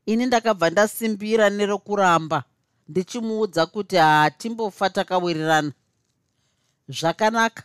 Ini 0.05 0.25
ndakabva 0.25 0.69
ndasimbira 0.69 1.49
nerokuramba 1.49 2.43
ndichimuudza 2.87 3.65
kuti 3.65 3.95
hatimbofa 3.95 4.89
takawirirana 4.89 5.71
zvakanaka 6.87 7.63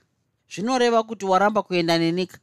zvinoreva 0.53 1.03
kuti 1.03 1.24
waramba 1.24 1.62
kuenda 1.62 1.98
nenika 1.98 2.38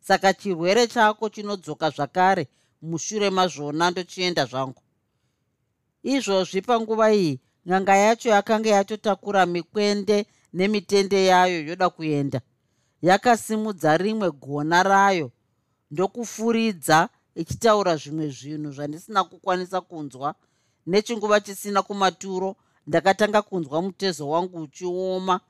saka 0.00 0.32
chirwere 0.34 0.86
chako 0.86 1.28
chinodzoka 1.28 1.90
zvakare 1.90 2.48
mushure 2.82 3.30
mazvona 3.30 3.90
ndochienda 3.90 4.46
zvangu. 4.46 4.82
Izvozvi 6.02 6.60
panguva 6.62 7.12
iyi 7.12 7.40
ng'anga 7.68 7.96
yacho 7.96 8.28
yakanga 8.28 8.68
yatotakura 8.68 9.46
mikwende 9.46 10.26
nemitende 10.52 11.24
yayo 11.24 11.58
yoda 11.68 11.90
kuenda. 11.90 12.40
Yakasimudza 13.02 13.96
rimwe 13.96 14.30
gona 14.30 14.82
rayo 14.82 15.30
ndokufuridza 15.90 17.08
ichitaura 17.34 17.96
zvimwe 17.96 18.28
zvinhu 18.28 18.72
zvandisina 18.72 19.24
kukwanisa 19.24 19.80
kunzwa. 19.80 20.34
Nechinguva 20.86 21.40
chisina 21.40 21.82
kumaturo 21.82 22.56
ndakatanga 22.86 23.42
kunzwa 23.42 23.82
mutezo 23.82 24.28
wangu 24.28 24.60
uchioma 24.60 25.40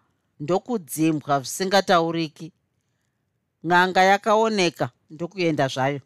ndokudzimbwa 0.40 1.40
zvisingatauriki. 1.40 2.52
Ng'anga 3.66 4.02
yakaoneka 4.10 4.86
ndokuenda 5.10 5.68
zvayo. 5.68 6.00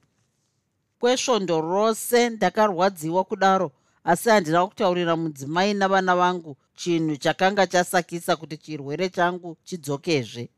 Kwesvondo 1.01 1.61
rose 1.61 2.31
ndakarwadziwa 2.31 3.25
kudaro 3.25 3.69
asi 4.05 4.29
handina 4.31 4.67
kutaurira 4.67 5.17
mudzimai 5.17 5.75
navana 5.75 6.17
vangu 6.17 6.57
chinhu 6.75 7.17
chakanga 7.17 7.67
chasakisa 7.67 8.37
kuti 8.37 8.57
chirwere 8.57 9.09
changu 9.09 9.57
chidzokezve. 9.65 10.49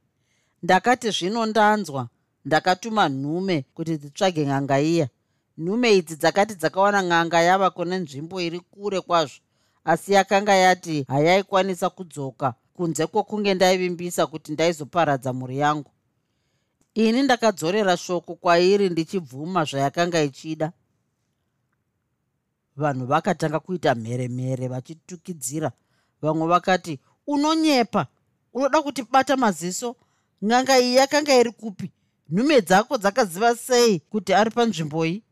Ndakati 0.62 1.11
zvino 1.11 1.47
ndanzwa 1.47 2.09
ndakatuma 2.45 3.09
nhume 3.09 3.57
kuti 3.75 3.97
dzitsvage 3.97 4.47
ng'anga 4.47 4.81
iya. 4.81 5.09
Nhume 5.59 5.89
idzi 5.99 6.16
dzakati 6.16 6.55
dzakawana 6.55 7.01
ng'anga 7.03 7.41
yava 7.49 7.68
kune 7.71 7.97
nzvimbo 7.99 8.41
iri 8.41 8.61
kure 8.61 9.01
kwazvo 9.01 9.41
asi 9.85 10.12
yakanga 10.12 10.55
yati 10.55 11.05
hayaikwanisa 11.09 11.91
kudzoka 11.91 12.55
kunze 12.81 13.07
kwokunge 13.07 13.55
ndaivimbisa 13.55 14.26
kuti 14.26 14.53
ndaizoparadza 14.53 15.33
mhuri 15.33 15.59
yangu. 15.59 15.91
Ini 16.95 17.22
ndakadzorera 17.22 17.97
shoko 17.97 18.35
kwairi 18.35 18.89
ndichibvuma 18.89 19.64
zvayakanga 19.64 20.22
ichida. 20.22 20.72
Vanhu 22.76 23.07
vakatanga 23.07 23.61
kuita 23.61 23.95
mheremhere 23.95 24.68
vachitukidzira. 24.68 25.72
Vamwe 26.22 26.47
vakati 26.47 26.99
unonyepa? 27.26 28.07
Unoda 28.53 28.83
kuti 28.83 29.03
bata 29.11 29.37
maziso? 29.37 29.97
Ng'anga 30.45 30.78
iyi 30.81 30.97
yakanga 30.97 31.35
iri 31.41 31.53
kupi? 31.53 31.93
Nhume 32.31 32.61
dzako 32.61 32.97
dzakaziva 32.99 33.57
sei 33.57 34.01
kuti 34.01 34.35
ari 34.35 34.51
panzvimbo 34.51 35.07
iyi? 35.07 35.22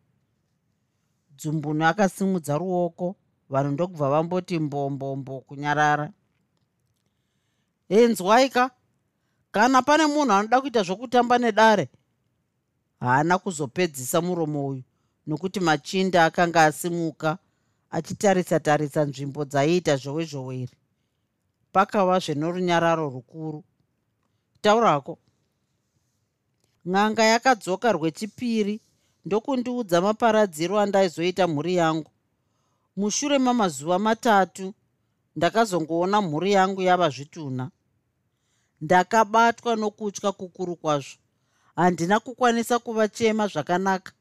Dzumbunu 1.37 1.87
akasimudza 1.87 2.59
ruoko. 2.59 3.17
Vanhu 3.49 3.71
ndokubva 3.73 4.11
vamboti 4.11 4.59
mbombombo 4.59 5.41
kunyarara 5.41 6.13
enzwaika 7.89 8.71
kana 9.51 9.83
pane 9.83 10.07
munhu 10.07 10.33
anoda 10.33 10.61
kuita 10.61 10.83
zvokutamba 10.83 11.39
nedare 11.39 11.89
haana 13.01 13.39
kuzopedzisa 13.39 14.21
muromo 14.21 14.67
uyu. 14.69 14.83
Nokuti 15.27 15.61
machinda 15.61 16.25
akanga 16.25 16.65
asimuka 16.65 17.39
achitarisa-tarisa 17.91 19.05
nzvimbo 19.05 19.45
dzaiita 19.45 19.97
zvowe 19.97 20.25
iri 20.63 20.77
pakava 21.73 22.19
zvenorunyararo 22.19 23.09
rukuru. 23.15 23.65
Taurako 24.63 25.19
ng'anga 26.89 27.25
yakadzoka 27.25 27.93
rwechipiri. 27.93 28.81
Ndokundiudza 29.25 30.01
maparadziro 30.01 30.79
andaizoita 30.79 31.47
mhuri 31.49 31.75
yangu. 31.77 32.11
Mushure 32.97 33.39
mamazuva 33.39 33.99
matatu 33.99 34.75
ndakazongoona 35.37 36.23
mhuri 36.23 36.53
yangu 36.53 36.83
yava 36.83 37.09
zvitunha 37.11 37.71
ndakabatwa 38.81 39.77
nokutya 39.77 40.33
kukuru 40.33 40.77
kwazvo. 40.77 41.17
Handina 41.77 42.21
kukwanisa 42.21 42.79
kuvachema 42.79 43.47
zvakanaka. 43.49 44.13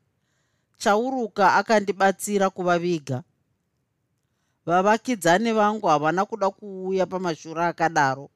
Chauruka 0.77 1.55
akandibatsira 1.55 2.49
kuvaviga. 2.49 3.23
Vavakidzani 4.65 5.53
vangu 5.53 5.87
havana 5.87 6.25
kuda 6.25 6.49
kuuya 6.49 7.05
pamashure 7.05 7.65
akadaro. 7.65 8.29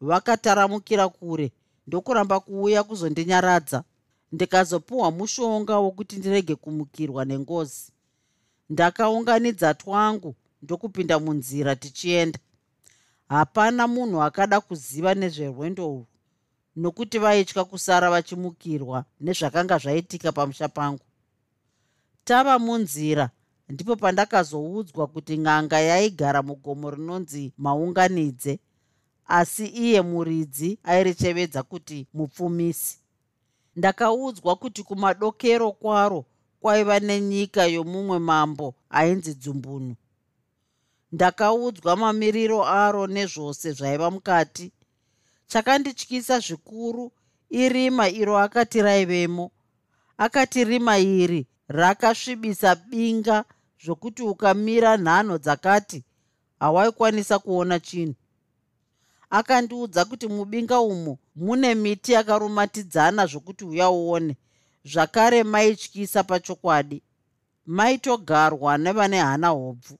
Vakataramukira 0.00 1.08
kure 1.08 1.52
ndokuramba 1.86 2.40
kuuya 2.40 2.82
kuzondinyaradza. 2.84 3.84
Ndikazopiwa 4.32 5.10
mushonga 5.10 5.78
wokuti 5.78 6.16
ndirege 6.16 6.54
kumukirwa 6.54 7.24
nengozi. 7.24 7.92
Ndakaunganidza 8.70 9.74
twangu 9.74 10.34
ndokupinda 10.62 11.18
munzira 11.18 11.76
tichienda 11.76 12.38
hapana 13.28 13.86
munhu 13.88 14.22
akada 14.22 14.60
kuziva 14.60 15.14
nezverwendo 15.14 15.84
urwu 15.90 16.06
nokuti 16.76 17.18
vaitya 17.18 17.64
kusara 17.64 18.10
vachimukirwa 18.10 19.04
nezvakanga 19.20 19.78
zvaitika 19.78 20.32
pamusha 20.32 20.68
pangu. 20.68 21.04
Tava 22.24 22.58
munzira 22.58 23.30
ndipo 23.68 23.96
pandakazoudzwa 23.96 25.06
kuti 25.06 25.38
ng'anga 25.38 25.80
yaigara 25.80 26.42
mugomo 26.42 26.90
rinonzi 26.90 27.52
maunganidze 27.58 28.58
asi 29.26 29.66
iye 29.66 30.02
muridzi 30.02 30.78
airichevedza 30.84 31.62
kuti 31.62 32.06
mupfumisi. 32.14 32.98
Ndakaudzwa 33.76 34.56
kuti 34.56 34.82
kumadokero 34.82 35.72
kwaro 35.72 36.24
kwaiva 36.60 37.00
nenyika 37.00 37.66
yomumwe 37.66 38.18
mambo 38.18 38.74
ainzi 38.90 39.34
dzumbunu 39.34 39.94
ndakaudzwa 41.12 41.96
mamiriro 41.96 42.64
aro 42.64 43.06
nezvose 43.06 43.72
zvaiva 43.72 44.10
mukati. 44.10 44.72
Chakandityisa 45.50 46.36
zvikuru 46.40 47.12
irima 47.50 48.08
iro 48.08 48.38
akati 48.38 48.82
raivemo. 48.82 49.50
Akati 50.18 50.64
rima 50.64 50.98
iri 50.98 51.46
rakasvibisa 51.68 52.74
binga 52.74 53.44
zvokuti 53.84 54.22
ukamira 54.22 54.96
nhano 54.96 55.38
dzakati 55.38 56.04
hawaikwanisa 56.60 57.38
kuona 57.38 57.80
chinhu. 57.80 58.14
Akandiudza 59.30 60.04
kuti 60.04 60.26
mubinga 60.28 60.80
umo 60.80 61.18
mune 61.36 61.74
miti 61.74 62.12
yakarumatidzana 62.12 63.26
zvokuti 63.26 63.64
uya 63.64 63.90
uone. 63.90 64.36
Zvakare 64.84 65.44
maityisa 65.44 66.24
pachokwadi. 66.24 67.02
Maitogarwa 67.66 68.78
nevane 68.78 69.18
hana 69.18 69.48
hobvu 69.48 69.98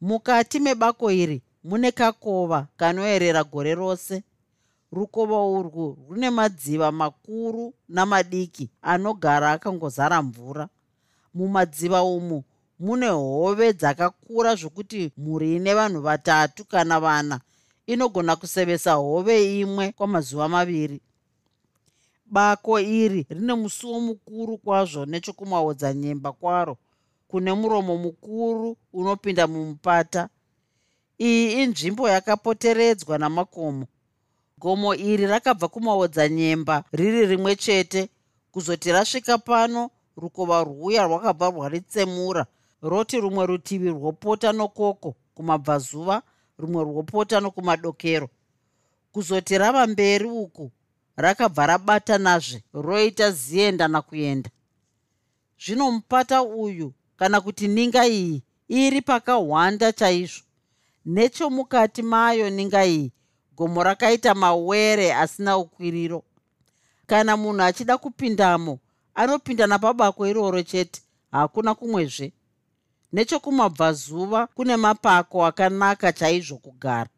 mukati 0.00 0.60
mebako 0.60 1.10
iri 1.10 1.42
mune 1.64 1.92
kakova 1.92 2.66
kanoerera 2.76 3.44
gore 3.44 3.74
rose. 3.74 4.22
Rukova 4.92 5.42
urwu 5.46 5.98
rune 6.08 6.30
madziva 6.30 6.92
makuru 6.92 7.74
namadiki 7.88 8.70
anogara 8.82 9.50
akangozara 9.52 10.22
mvura. 10.22 10.68
Mumadziva 11.34 12.02
umu 12.02 12.44
mune 12.78 13.08
hove 13.08 13.72
dzakakura 13.72 14.54
zvokuti 14.54 15.12
mhuri 15.16 15.56
ine 15.56 15.74
vanhu 15.74 16.00
vatatu 16.00 16.64
kana 16.64 17.00
vana 17.00 17.40
inogona 17.86 18.36
kusevesa 18.36 18.92
hove 18.92 19.60
imwe 19.60 19.92
kwamazuva 19.92 20.48
maviri. 20.48 21.00
Bako 22.26 22.80
iri 22.80 23.26
rine 23.30 23.54
musuwo 23.54 24.00
mukuru 24.00 24.58
kwazvo 24.58 25.06
nechokumaodzanyemba 25.06 26.32
kwaro 26.32 26.76
kune 27.28 27.52
muromo 27.52 27.96
mukuru 27.96 28.76
unopinda 28.92 29.46
mumupata. 29.46 30.28
Iyi 31.18 31.62
inzvimbo 31.62 32.08
yakapoteredzwa 32.08 33.18
namakomo. 33.18 33.86
Gomo 34.58 34.94
iri 34.94 35.26
rakabva 35.26 35.68
kumaodzanyemba 35.68 36.84
riri 36.92 37.26
rimwe 37.26 37.56
chete. 37.56 38.08
Kuzoti 38.52 38.92
rasvika 38.92 39.38
pano 39.38 39.90
rukova 40.16 40.64
rwuya 40.64 41.04
rwakabva 41.06 41.50
rwaritsemura. 41.50 42.46
Roti 42.82 43.20
rumwe 43.20 43.46
rutivi 43.46 43.88
rwopota 43.88 44.52
nokoko 44.52 45.14
kumabvazuva 45.34 46.22
rumwe 46.58 46.84
rwopota 46.84 47.40
nokumadokero. 47.40 48.28
Kuzoti 49.12 49.58
rava 49.58 49.86
mberi 49.86 50.24
uku 50.24 50.70
rakabva 51.16 51.66
rabatanazve 51.66 52.62
roita 52.72 53.30
zienda 53.30 53.88
nakuenda 53.88 54.50
zvino 55.58 55.90
mupata 55.92 56.42
uyu 56.42 56.92
kana 57.16 57.40
kuti 57.40 57.68
ninga 57.68 58.06
iyi 58.06 58.42
iri 58.68 59.02
pakahwanda 59.02 59.92
chaizvo. 59.92 60.42
Nechomukati 61.06 62.02
mayo 62.02 62.50
ninga 62.50 62.86
iyi 62.86 63.12
gomo 63.56 63.82
rakaita 63.82 64.34
mawere 64.34 65.14
asina 65.14 65.58
ukwiriro. 65.58 66.22
Kana 67.06 67.36
munhu 67.36 67.62
achida 67.62 67.98
kupindamo 67.98 68.78
anopinda 69.14 69.66
napabako 69.66 70.26
iroro 70.26 70.62
chete 70.62 71.02
hakuna 71.32 71.74
kumwezve. 71.74 72.32
Nechokumabvazuva 73.12 74.46
kune 74.46 74.76
mapako 74.76 75.46
akanaka 75.46 76.12
chaizvo 76.12 76.56
kugara. 76.56 77.10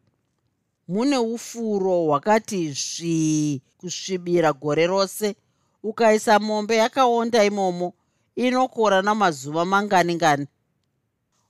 Mune 0.87 1.17
ufuro 1.17 2.05
hwakati 2.05 2.71
zvii 2.71 3.61
kusvibira 3.77 4.53
gore 4.53 4.87
rose. 4.87 5.35
Ukaisa 5.83 6.39
mombe 6.39 6.75
yakaonda 6.75 7.43
imomo 7.43 7.93
inokora 8.47 9.01
namazuva 9.01 9.65
mangani 9.65 10.15
ngani? 10.15 10.47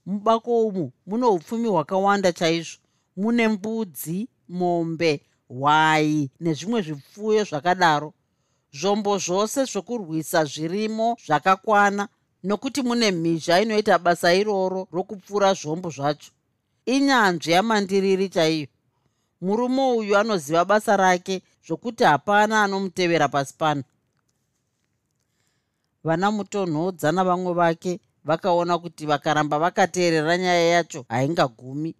Mubako 0.05 0.67
umu 0.67 0.91
mune 1.07 1.25
upfumi 1.25 1.67
hwakawanda 1.67 2.31
chaizvo. 2.33 2.77
Mune 3.17 3.47
mbudzi 3.47 4.27
mombe 4.49 5.21
hwai 5.49 6.29
nezvimwe 6.39 6.81
zvipfuyo 6.81 7.43
zvakadaro. 7.43 8.13
Zvombo 8.73 9.17
zvose 9.17 9.65
zvokurwisa 9.65 10.45
zvirimo 10.45 11.17
zvakakwana 11.25 12.07
nokuti 12.43 12.81
mune 12.81 13.11
mhizha 13.11 13.61
inoita 13.61 13.99
basa 13.99 14.33
iroro 14.33 14.87
rokupfuura 14.91 15.53
zvombo 15.53 15.89
zvacho. 15.89 16.31
Inyanzvi 16.85 17.51
yamandiriri 17.51 18.29
chaiyo. 18.29 18.67
Murume 19.41 19.81
uyu 19.97 20.17
anoziva 20.17 20.65
basa 20.65 20.97
rake 20.97 21.41
zvokuti 21.67 22.03
hapana 22.03 22.63
anomutevera 22.63 23.27
pasi 23.27 23.53
pano 23.57 23.83
vana 26.03 26.31
mutonhodza 26.31 27.11
navamwe 27.11 27.53
vake 27.53 27.99
vakaona 28.23 28.77
kuti 28.77 29.05
vakaramba 29.05 29.59
vakateerera 29.59 30.37
nyaya 30.37 30.69
yacho 30.69 31.05
haingagumi. 31.09 31.95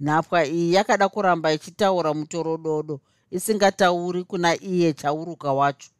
Nhapwa 0.00 0.46
iyi 0.46 0.72
yakada 0.74 1.08
kuramba 1.08 1.52
ichitaura 1.52 2.14
mutorododo 2.14 3.00
isingatauri 3.30 4.24
kuna 4.24 4.62
iye 4.62 4.92
chauruka 4.92 5.52
wacho. 5.52 5.90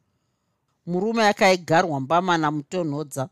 Murume 0.85 1.27
akaigarwa 1.27 1.99
mbama 1.99 2.37
namutonhodza 2.37 3.29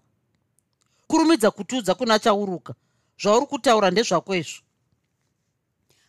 kurumidza 1.07 1.51
kutiudza 1.51 1.95
kuna 1.95 2.19
chauruka 2.19 2.73
zvauri 3.21 3.45
kutaura 3.45 3.91
ndezvako 3.91 4.35
izvo. 4.35 4.61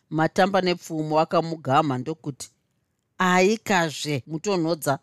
Matamba 0.09 0.61
nepfumo 0.61 1.19
akamugama 1.19 1.97
ndokuti 1.97 2.49
aikazve 3.17 4.23
mutonhodza 4.27 4.99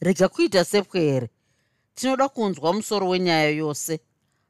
rega 0.00 0.28
kuita 0.28 0.64
sepwe 0.64 1.00
here 1.00 1.28
tinoda 1.94 2.28
kunzwa 2.28 2.72
musoro 2.72 3.08
wenyaya 3.08 3.50
yose. 3.50 4.00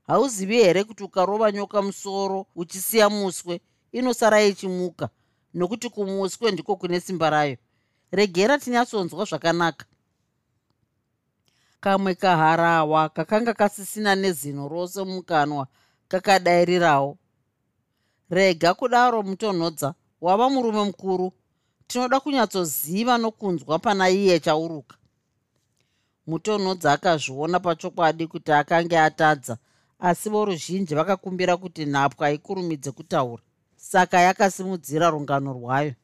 Hauzivi 0.07 0.57
here 0.57 0.85
kuti 0.85 1.03
ukarova 1.05 1.53
nyoka 1.53 1.83
musoro 1.83 2.47
uchisiya 2.57 3.11
muswe 3.11 3.61
inosara 3.93 4.43
ichimuka 4.43 5.09
nokuti 5.55 5.89
kumuswe 5.89 6.51
ndiko 6.51 6.77
kune 6.77 7.01
simba 7.01 7.31
rayo. 7.31 7.57
Regera 8.11 8.59
tinyatsonzwa 8.59 9.25
zvakanaka. 9.25 9.87
Kamwe 11.81 12.15
kaharawa 12.15 13.09
kakanga 13.09 13.55
kasisina 13.55 14.15
nezino 14.15 14.69
rose 14.69 15.05
mukanwa 15.05 15.67
kakadairirawo. 16.09 17.19
Rega 18.31 18.75
kudaro 18.75 19.23
mutonhodza 19.23 19.95
wava 20.21 20.51
murume 20.51 20.85
mukuru. 20.85 21.33
Tinoda 21.87 22.21
kunyatsoziva 22.21 23.19
nokunzwa 23.19 23.79
pana 23.79 24.11
iye 24.11 24.41
chauruka 24.41 24.97
mutonhodza 26.27 26.93
akazviona 26.93 27.61
pachokwadi 27.61 28.27
kuti 28.27 28.53
akange 28.53 28.99
atadza 28.99 29.57
asi 29.99 30.29
voruzhinji 30.31 30.95
vakakumbira 30.95 31.57
kuti 31.57 31.87
nhapwa 31.87 32.31
ikurumidze 32.31 32.91
kutaura 32.91 33.43
saka 33.77 34.21
yakasimudzira 34.21 35.11
rungano 35.11 35.53
rwayo. 35.53 35.95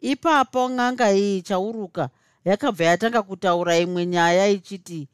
Ipapo 0.00 0.68
n'anga 0.68 1.12
iyi 1.12 1.42
chauruka 1.42 2.08
yakabva 2.44 2.84
yatanga 2.84 3.22
kutaura 3.22 3.78
imwe 3.78 4.06
nyaya 4.06 4.48
ichiti 4.48 5.08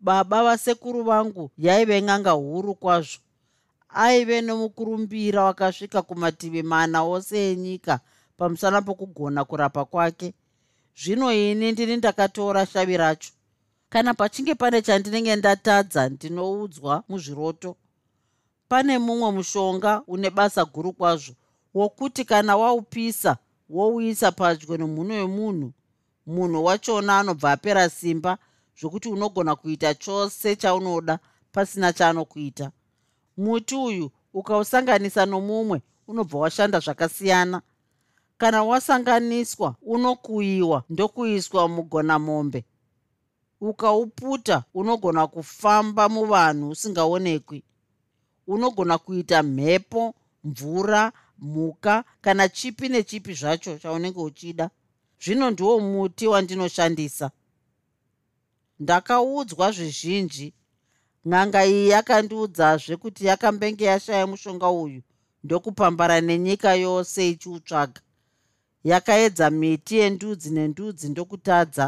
baba 0.00 0.44
vasekuru 0.44 1.02
vangu 1.04 1.50
yaive 1.58 2.00
n'anga 2.00 2.30
huru 2.30 2.74
kwazvo. 2.74 3.20
Aive 3.88 4.40
nomukurumbira 4.40 5.44
wakasvika 5.44 6.02
kumativi 6.02 6.62
mana 6.62 7.02
ose 7.02 7.52
enyika 7.52 8.00
pamusana 8.36 8.82
pokugona 8.82 9.44
kurapa 9.44 9.84
kwake 9.84 10.34
zvino 11.02 11.32
ini 11.32 11.72
ndini 11.72 11.96
ndakatora 11.96 12.66
shavi 12.66 12.96
racho. 12.96 13.32
Kana 13.88 14.14
pachinge 14.14 14.54
pane 14.54 14.82
chandinenge 14.82 15.36
ndatadza 15.36 16.08
ndinoudzwa 16.08 17.04
muzviroto. 17.08 17.76
Pane 18.68 18.98
mumwe 18.98 19.30
mushonga 19.30 20.02
une 20.06 20.30
basa 20.30 20.64
guru 20.64 20.92
kwazvo 20.92 21.34
wokuti 21.74 22.24
kana 22.24 22.56
waupisa 22.56 23.36
wouisa 23.70 24.32
padyo 24.32 24.76
nemhuno 24.76 25.14
yemunhu 25.14 25.72
munhu 26.26 26.64
wachona 26.64 27.18
anobva 27.18 27.52
apera 27.52 27.90
simba 27.90 28.38
zvokuti 28.80 29.08
unogona 29.08 29.56
kuita 29.56 29.94
chose 29.94 30.56
chaunoda 30.56 31.18
pasina 31.52 31.92
chaanokuita. 31.92 32.70
Muti 33.36 33.74
uyu 33.74 34.10
ukausanganisa 34.34 35.26
nomumwe 35.26 35.82
unobva 36.08 36.38
washanda 36.38 36.80
zvakasiyana 36.80 37.62
kana 38.38 38.64
wasanganiswa 38.64 39.76
unokuyiwa 39.82 40.84
ndokuiswa 40.90 41.68
mugona 41.68 42.18
mombe. 42.18 42.64
Ukauputa 43.60 44.64
unogona 44.74 45.26
kufamba 45.26 46.08
muvanhu 46.08 46.70
usingaonekwi. 46.70 47.64
Unogona 48.46 48.98
kuita 48.98 49.42
mhepo 49.42 50.14
mvura 50.44 51.12
mhuka 51.38 52.04
kana 52.20 52.48
chipi 52.48 52.88
nechipi 52.88 53.34
zvacho 53.34 53.78
chaunenge 53.78 54.20
uchida. 54.20 54.70
Zvino 55.24 55.50
ndiwo 55.50 55.80
muti 55.80 56.26
wandinoshandisa. 56.26 57.30
Ndakaudzwa 58.80 59.72
zvizhinji. 59.72 60.54
N'anga 61.24 61.66
iyi 61.66 61.88
yakandiudzazve 61.88 62.96
kuti 62.96 63.26
yakambenge 63.26 63.84
yashaya 63.84 64.26
mushonga 64.26 64.70
uyu 64.70 65.02
ndokupambara 65.44 66.20
nenyika 66.20 66.74
yose 66.74 67.30
ichiutsvaga 67.30 68.00
yakaedza 68.90 69.46
miti 69.60 69.94
yendudzi 70.00 70.48
nendudzi 70.56 71.06
ndokutadza. 71.08 71.86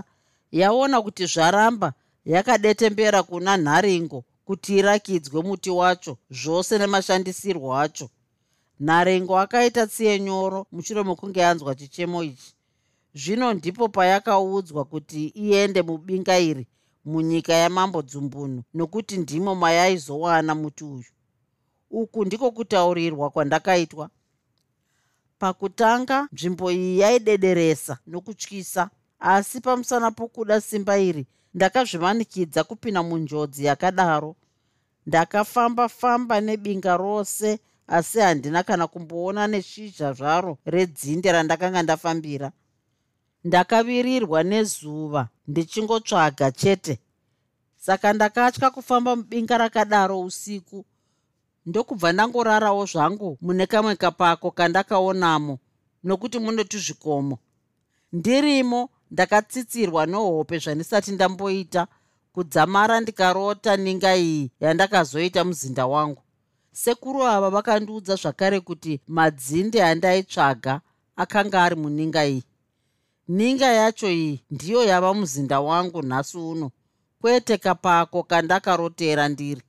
Yaona 0.61 0.97
kuti 1.05 1.25
zvaramba 1.33 1.89
yakadetembera 2.35 3.21
kuna 3.29 3.53
nharingo 3.65 4.19
kuti 4.47 4.71
irakidzwe 4.81 5.39
muti 5.49 5.71
wacho 5.81 6.13
zvose 6.41 6.73
nemashandisirwo 6.79 7.69
acho. 7.85 8.07
Nharengo 8.87 9.35
akaita 9.45 9.87
tsiye 9.87 10.21
nyoro 10.27 10.67
mushure 10.73 11.03
mekunge 11.09 11.43
anzwa 11.51 11.75
chichemo 11.75 12.19
ichi. 12.31 12.51
Zvino 13.15 13.55
ndipo 13.55 13.89
payakaudzwa 13.89 14.85
kuti 14.85 15.21
iende 15.45 15.83
mubinga 15.83 16.39
iri 16.39 16.65
munyika 17.05 17.53
yamambo 17.63 18.03
dzumbunu 18.03 18.63
nokuti 18.75 19.17
ndimo 19.23 19.55
mayaizowana 19.55 20.55
muti 20.55 20.85
uyu. 20.85 21.11
Uku 21.91 22.25
ndiko 22.25 22.51
kutaurirwa 22.51 23.31
kwandakaitwa 23.31 24.11
pakutanga 25.41 26.29
nzvimbo 26.33 26.67
iyi 26.77 26.99
yaidederesa 27.03 27.95
nokutyisa. 28.07 28.83
Asi 29.21 29.61
pamusana 29.61 30.11
pokuda 30.11 30.61
simba 30.61 30.95
iri 31.09 31.25
ndakazvimanikidza 31.55 32.61
kupinda 32.65 33.03
munjodzi 33.03 33.65
yakadaro. 33.65 34.37
Ndakafamba-famba 35.07 36.37
nebinga 36.41 36.97
rose 36.97 37.59
asi 37.97 38.19
handina 38.21 38.63
kana 38.63 38.87
kumboona 38.87 39.47
neshizha 39.47 40.13
zvaro 40.13 40.59
redzinde 40.67 41.33
randakanga 41.33 41.83
ndafambira. 41.83 42.49
Ndakavirirwa 43.45 44.43
nezuva 44.43 45.29
ndichingotsvaga 45.49 46.51
chete. 46.53 46.99
Saka 47.77 48.13
ndakatya 48.13 48.71
kufamba 48.71 49.17
mubinga 49.17 49.59
rakadaro 49.59 50.21
usiku 50.21 50.85
ndokubva 51.67 52.13
ndangorarawo 52.13 52.87
zvangu 52.87 53.39
mune 53.41 53.67
kamwe 53.67 53.97
kapako 53.97 54.51
kandakaonamo 54.51 55.59
nokuti 56.05 56.39
mune 56.39 56.65
tuzvikomo. 56.65 57.39
Ndirimo 58.13 58.89
ndakatsitsirwa 59.11 60.07
nehope 60.07 60.59
zvandisati 60.59 61.11
ndamboita 61.13 61.87
kudzamara 62.33 63.01
ndikarota 63.01 63.77
ninga 63.77 64.17
iyi 64.17 64.51
yandakazoita 64.61 65.45
muzinda 65.45 65.87
wangu. 65.87 66.23
Sekuru 66.73 67.25
ava 67.25 67.51
vakandiudza 67.51 68.15
zvakare 68.23 68.61
kuti 68.61 69.01
madzinde 69.07 69.83
andaitsvaga 69.83 70.81
akanga 71.17 71.63
ari 71.65 71.77
muninga 71.77 72.23
iyi. 72.27 72.43
Ninga 73.29 73.67
yacho 73.81 74.09
iyi 74.11 74.43
ndiyo 74.51 74.85
yava 74.85 75.15
muzinda 75.15 75.61
wangu 75.61 76.03
nhasi 76.03 76.39
uno. 76.39 76.71
Kwete 77.21 77.59
kapako 77.59 78.23
kandakarotera 78.23 79.29
ndiri 79.29 79.63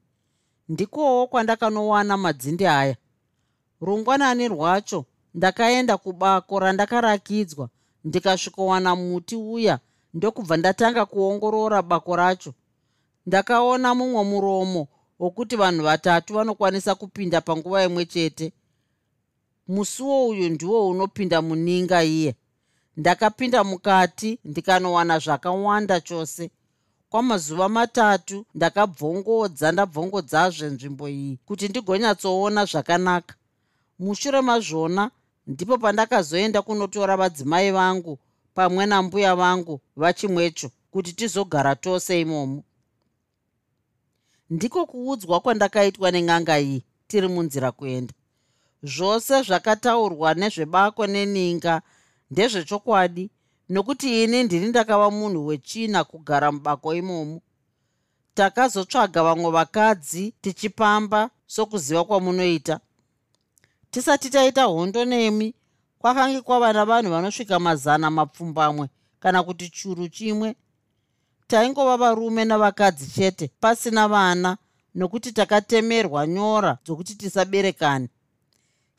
ndikowo 0.70 1.28
kwandakanowana 1.28 2.18
madzinde 2.18 2.70
aya. 2.70 2.96
Rungwanani 3.82 4.48
rwacho 4.48 5.06
ndakaenda 5.34 5.98
kubako 5.98 6.60
randakarakidzwa 6.60 7.70
ndikasvikowana 8.04 8.96
muti 8.96 9.36
uya 9.36 9.80
ndokubva 10.14 10.58
ndatanga 10.58 11.06
kuongorora 11.06 11.82
bako 11.82 12.16
racho. 12.16 12.54
Ndakaona 13.26 13.96
mumwe 13.96 14.24
muromo 14.24 14.88
wokuti 15.20 15.56
vanhu 15.56 15.84
vatatu 15.84 16.34
vanokwanisa 16.34 16.96
kupinda 16.96 17.42
panguva 17.42 17.84
imwe 17.84 18.06
chete. 18.06 18.54
Musuwo 19.68 20.28
uyu 20.28 20.50
ndiwo 20.50 20.90
unopinda 20.90 21.42
muninga 21.42 22.04
iye. 22.04 22.36
Ndakapinda 22.98 23.64
mukati 23.64 24.40
ndikanowana 24.46 25.20
zvakawanda 25.20 26.02
chose 26.02 26.52
kwamazuva 27.12 27.70
matatu 27.78 28.38
ndakabvongodza 28.56 29.68
ndabvongodzazve 29.72 30.68
nzvimbo 30.74 31.06
iyi 31.16 31.34
kuti 31.48 31.66
ndigonyatsoona 31.70 32.62
zvakanaka. 32.72 33.34
Mushure 34.04 34.40
mazvona 34.50 35.04
ndipo 35.52 35.76
pandakazoenda 35.84 36.60
kunotora 36.66 37.14
vadzimai 37.22 37.72
vangu 37.78 38.14
pamwe 38.56 38.84
nambuya 38.86 39.36
vangu 39.42 39.76
vachimwecho 40.02 40.68
kuti 40.92 41.12
tizogara 41.14 41.76
tose 41.76 42.22
imomo. 42.22 42.64
Ndiko 44.50 44.80
kuudzwa 44.86 45.40
kwandakaitwa 45.44 46.08
nen'anga 46.12 46.56
iyi 46.66 46.80
tiri 47.08 47.28
munzira 47.34 47.72
kuenda. 47.72 48.14
Zvose 48.84 49.34
zvakataurwa 49.48 50.30
nezvebako 50.40 51.04
neninga 51.08 51.82
ndezvechokwadi 52.32 53.24
nokuti 53.72 54.24
ini 54.24 54.44
ndini 54.44 54.68
ndakava 54.68 55.12
munhu 55.12 55.48
wechina 55.48 56.04
kugara 56.04 56.52
mubako 56.52 56.96
imomo. 56.96 57.42
Takazotsvaga 58.34 59.24
vamwe 59.24 59.52
vakadzi 59.52 60.34
tichipamba 60.42 61.30
sokuziva 61.48 62.04
kwamunoita. 62.04 62.80
Tisati 63.92 64.30
taita 64.30 64.64
hondo 64.64 65.06
nemi 65.06 65.54
kwakange 66.00 66.42
kwava 66.42 66.74
navanhu 66.74 67.12
vanosvika 67.12 67.60
mazana 67.60 68.10
mapfumbamwe 68.12 68.90
kana 69.20 69.44
kuti 69.44 69.70
churu 69.70 70.08
chimwe. 70.10 70.56
Taingova 71.48 71.98
varume 71.98 72.46
navakadzi 72.46 73.08
chete 73.12 73.52
pasina 73.60 74.08
vana 74.08 74.58
nokuti 74.96 75.32
takatemerwa 75.32 76.28
nyora 76.28 76.78
dzokuti 76.86 77.16
tisaberekani 77.16 78.10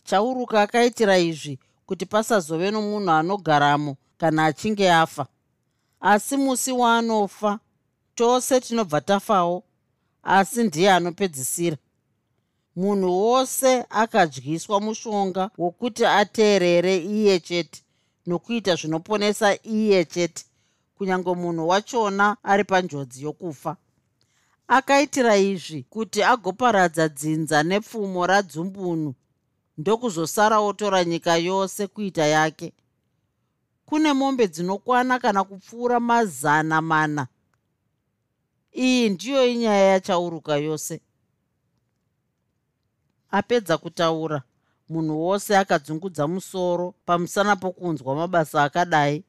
chauruka 0.05 0.62
akaitira 0.62 1.18
izvi 1.18 1.59
kuti 1.87 2.07
pasazove 2.07 2.70
nomunhu 2.70 3.11
anogaramo 3.11 3.97
kana 4.23 4.45
achinge 4.45 4.93
afa. 4.93 5.27
Asi 6.01 6.37
musi 6.37 6.73
waanofa 6.73 7.59
tose 8.14 8.61
tinobva 8.61 9.01
tafawo 9.01 9.62
asi 10.23 10.64
ndiye 10.64 10.93
anopedzisira. 10.93 11.77
Munhu 12.77 13.20
wose 13.23 13.85
akadyiswa 13.91 14.81
mushonga 14.81 15.51
wokuti 15.59 16.07
ateerere 16.07 16.97
iye 16.97 17.41
chete 17.41 17.83
nokuita 18.27 18.75
zvinoponesa 18.75 19.59
iye 19.62 20.05
chete 20.05 20.45
kunyange 20.99 21.35
munhu 21.35 21.68
wachona 21.68 22.37
ari 22.43 22.64
panjodzi 22.64 23.23
yokufa. 23.25 23.77
Akaitira 24.68 25.37
izvi 25.37 25.83
kuti 25.83 26.23
agoparadza 26.23 27.09
dzinza 27.09 27.62
nepfumo 27.62 28.27
radzumbunu 28.27 29.14
ndokuzosara 29.79 30.59
otora 30.61 31.05
nyika 31.05 31.37
yose 31.37 31.87
kuita 31.87 32.27
yake 32.27 32.73
kune 33.93 34.12
mombe 34.12 34.47
dzinokwana 34.49 35.18
kana 35.18 35.45
kupfuura 35.45 36.01
mazana 36.01 36.80
mana. 36.82 37.26
Iyi 38.72 39.11
ndiyo 39.11 39.47
inyaya 39.47 39.86
yachauruka 39.93 40.57
yose. 40.57 41.01
Apedza 43.30 43.78
kutaura. 43.78 44.43
Munhu 44.88 45.20
wose 45.26 45.57
akadzungudza 45.57 46.26
musoro 46.28 46.95
pamusana 47.07 47.57
pokunzwa 47.57 48.14
mabasa 48.14 48.62
akadai. 48.64 49.24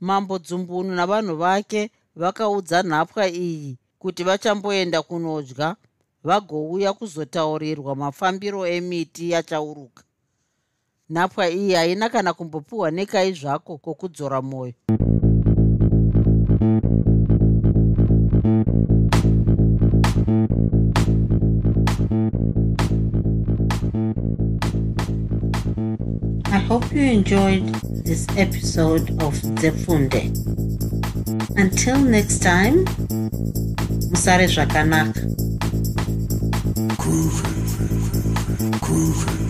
Mambo 0.00 0.38
dzumbunu 0.38 0.94
navanhu 0.94 1.36
vake 1.36 1.90
vakaudza 2.16 2.82
nhapwa 2.82 3.28
iyi 3.28 3.78
kuti 3.98 4.24
vachamboenda 4.24 5.02
kunodya 5.02 5.76
vagouya 6.24 6.92
kuzotaurirwa 6.92 7.96
mafambiro 7.96 8.66
emiti 8.66 9.30
yachauruka 9.30 10.04
nhapwa 11.10 11.50
iyi 11.50 11.72
haina 11.72 12.08
kana 12.08 12.32
kumbopiwa 12.32 12.90
nekai 12.90 13.32
zvako 13.32 13.78
kwokudzora 13.78 14.42
mwoyo 14.42 14.72
I 26.52 26.58
hope 26.68 26.92
you 26.92 27.02
enjoyed 27.02 27.66
this 28.04 28.26
episode 28.36 29.10
of 29.22 29.34
Zefunde. 29.60 30.30
Until 31.56 31.98
next 31.98 32.42
time, 32.42 32.84
Musare 34.10 34.46
Zvakanaka. 34.46 35.20
Groovy. 38.80 39.43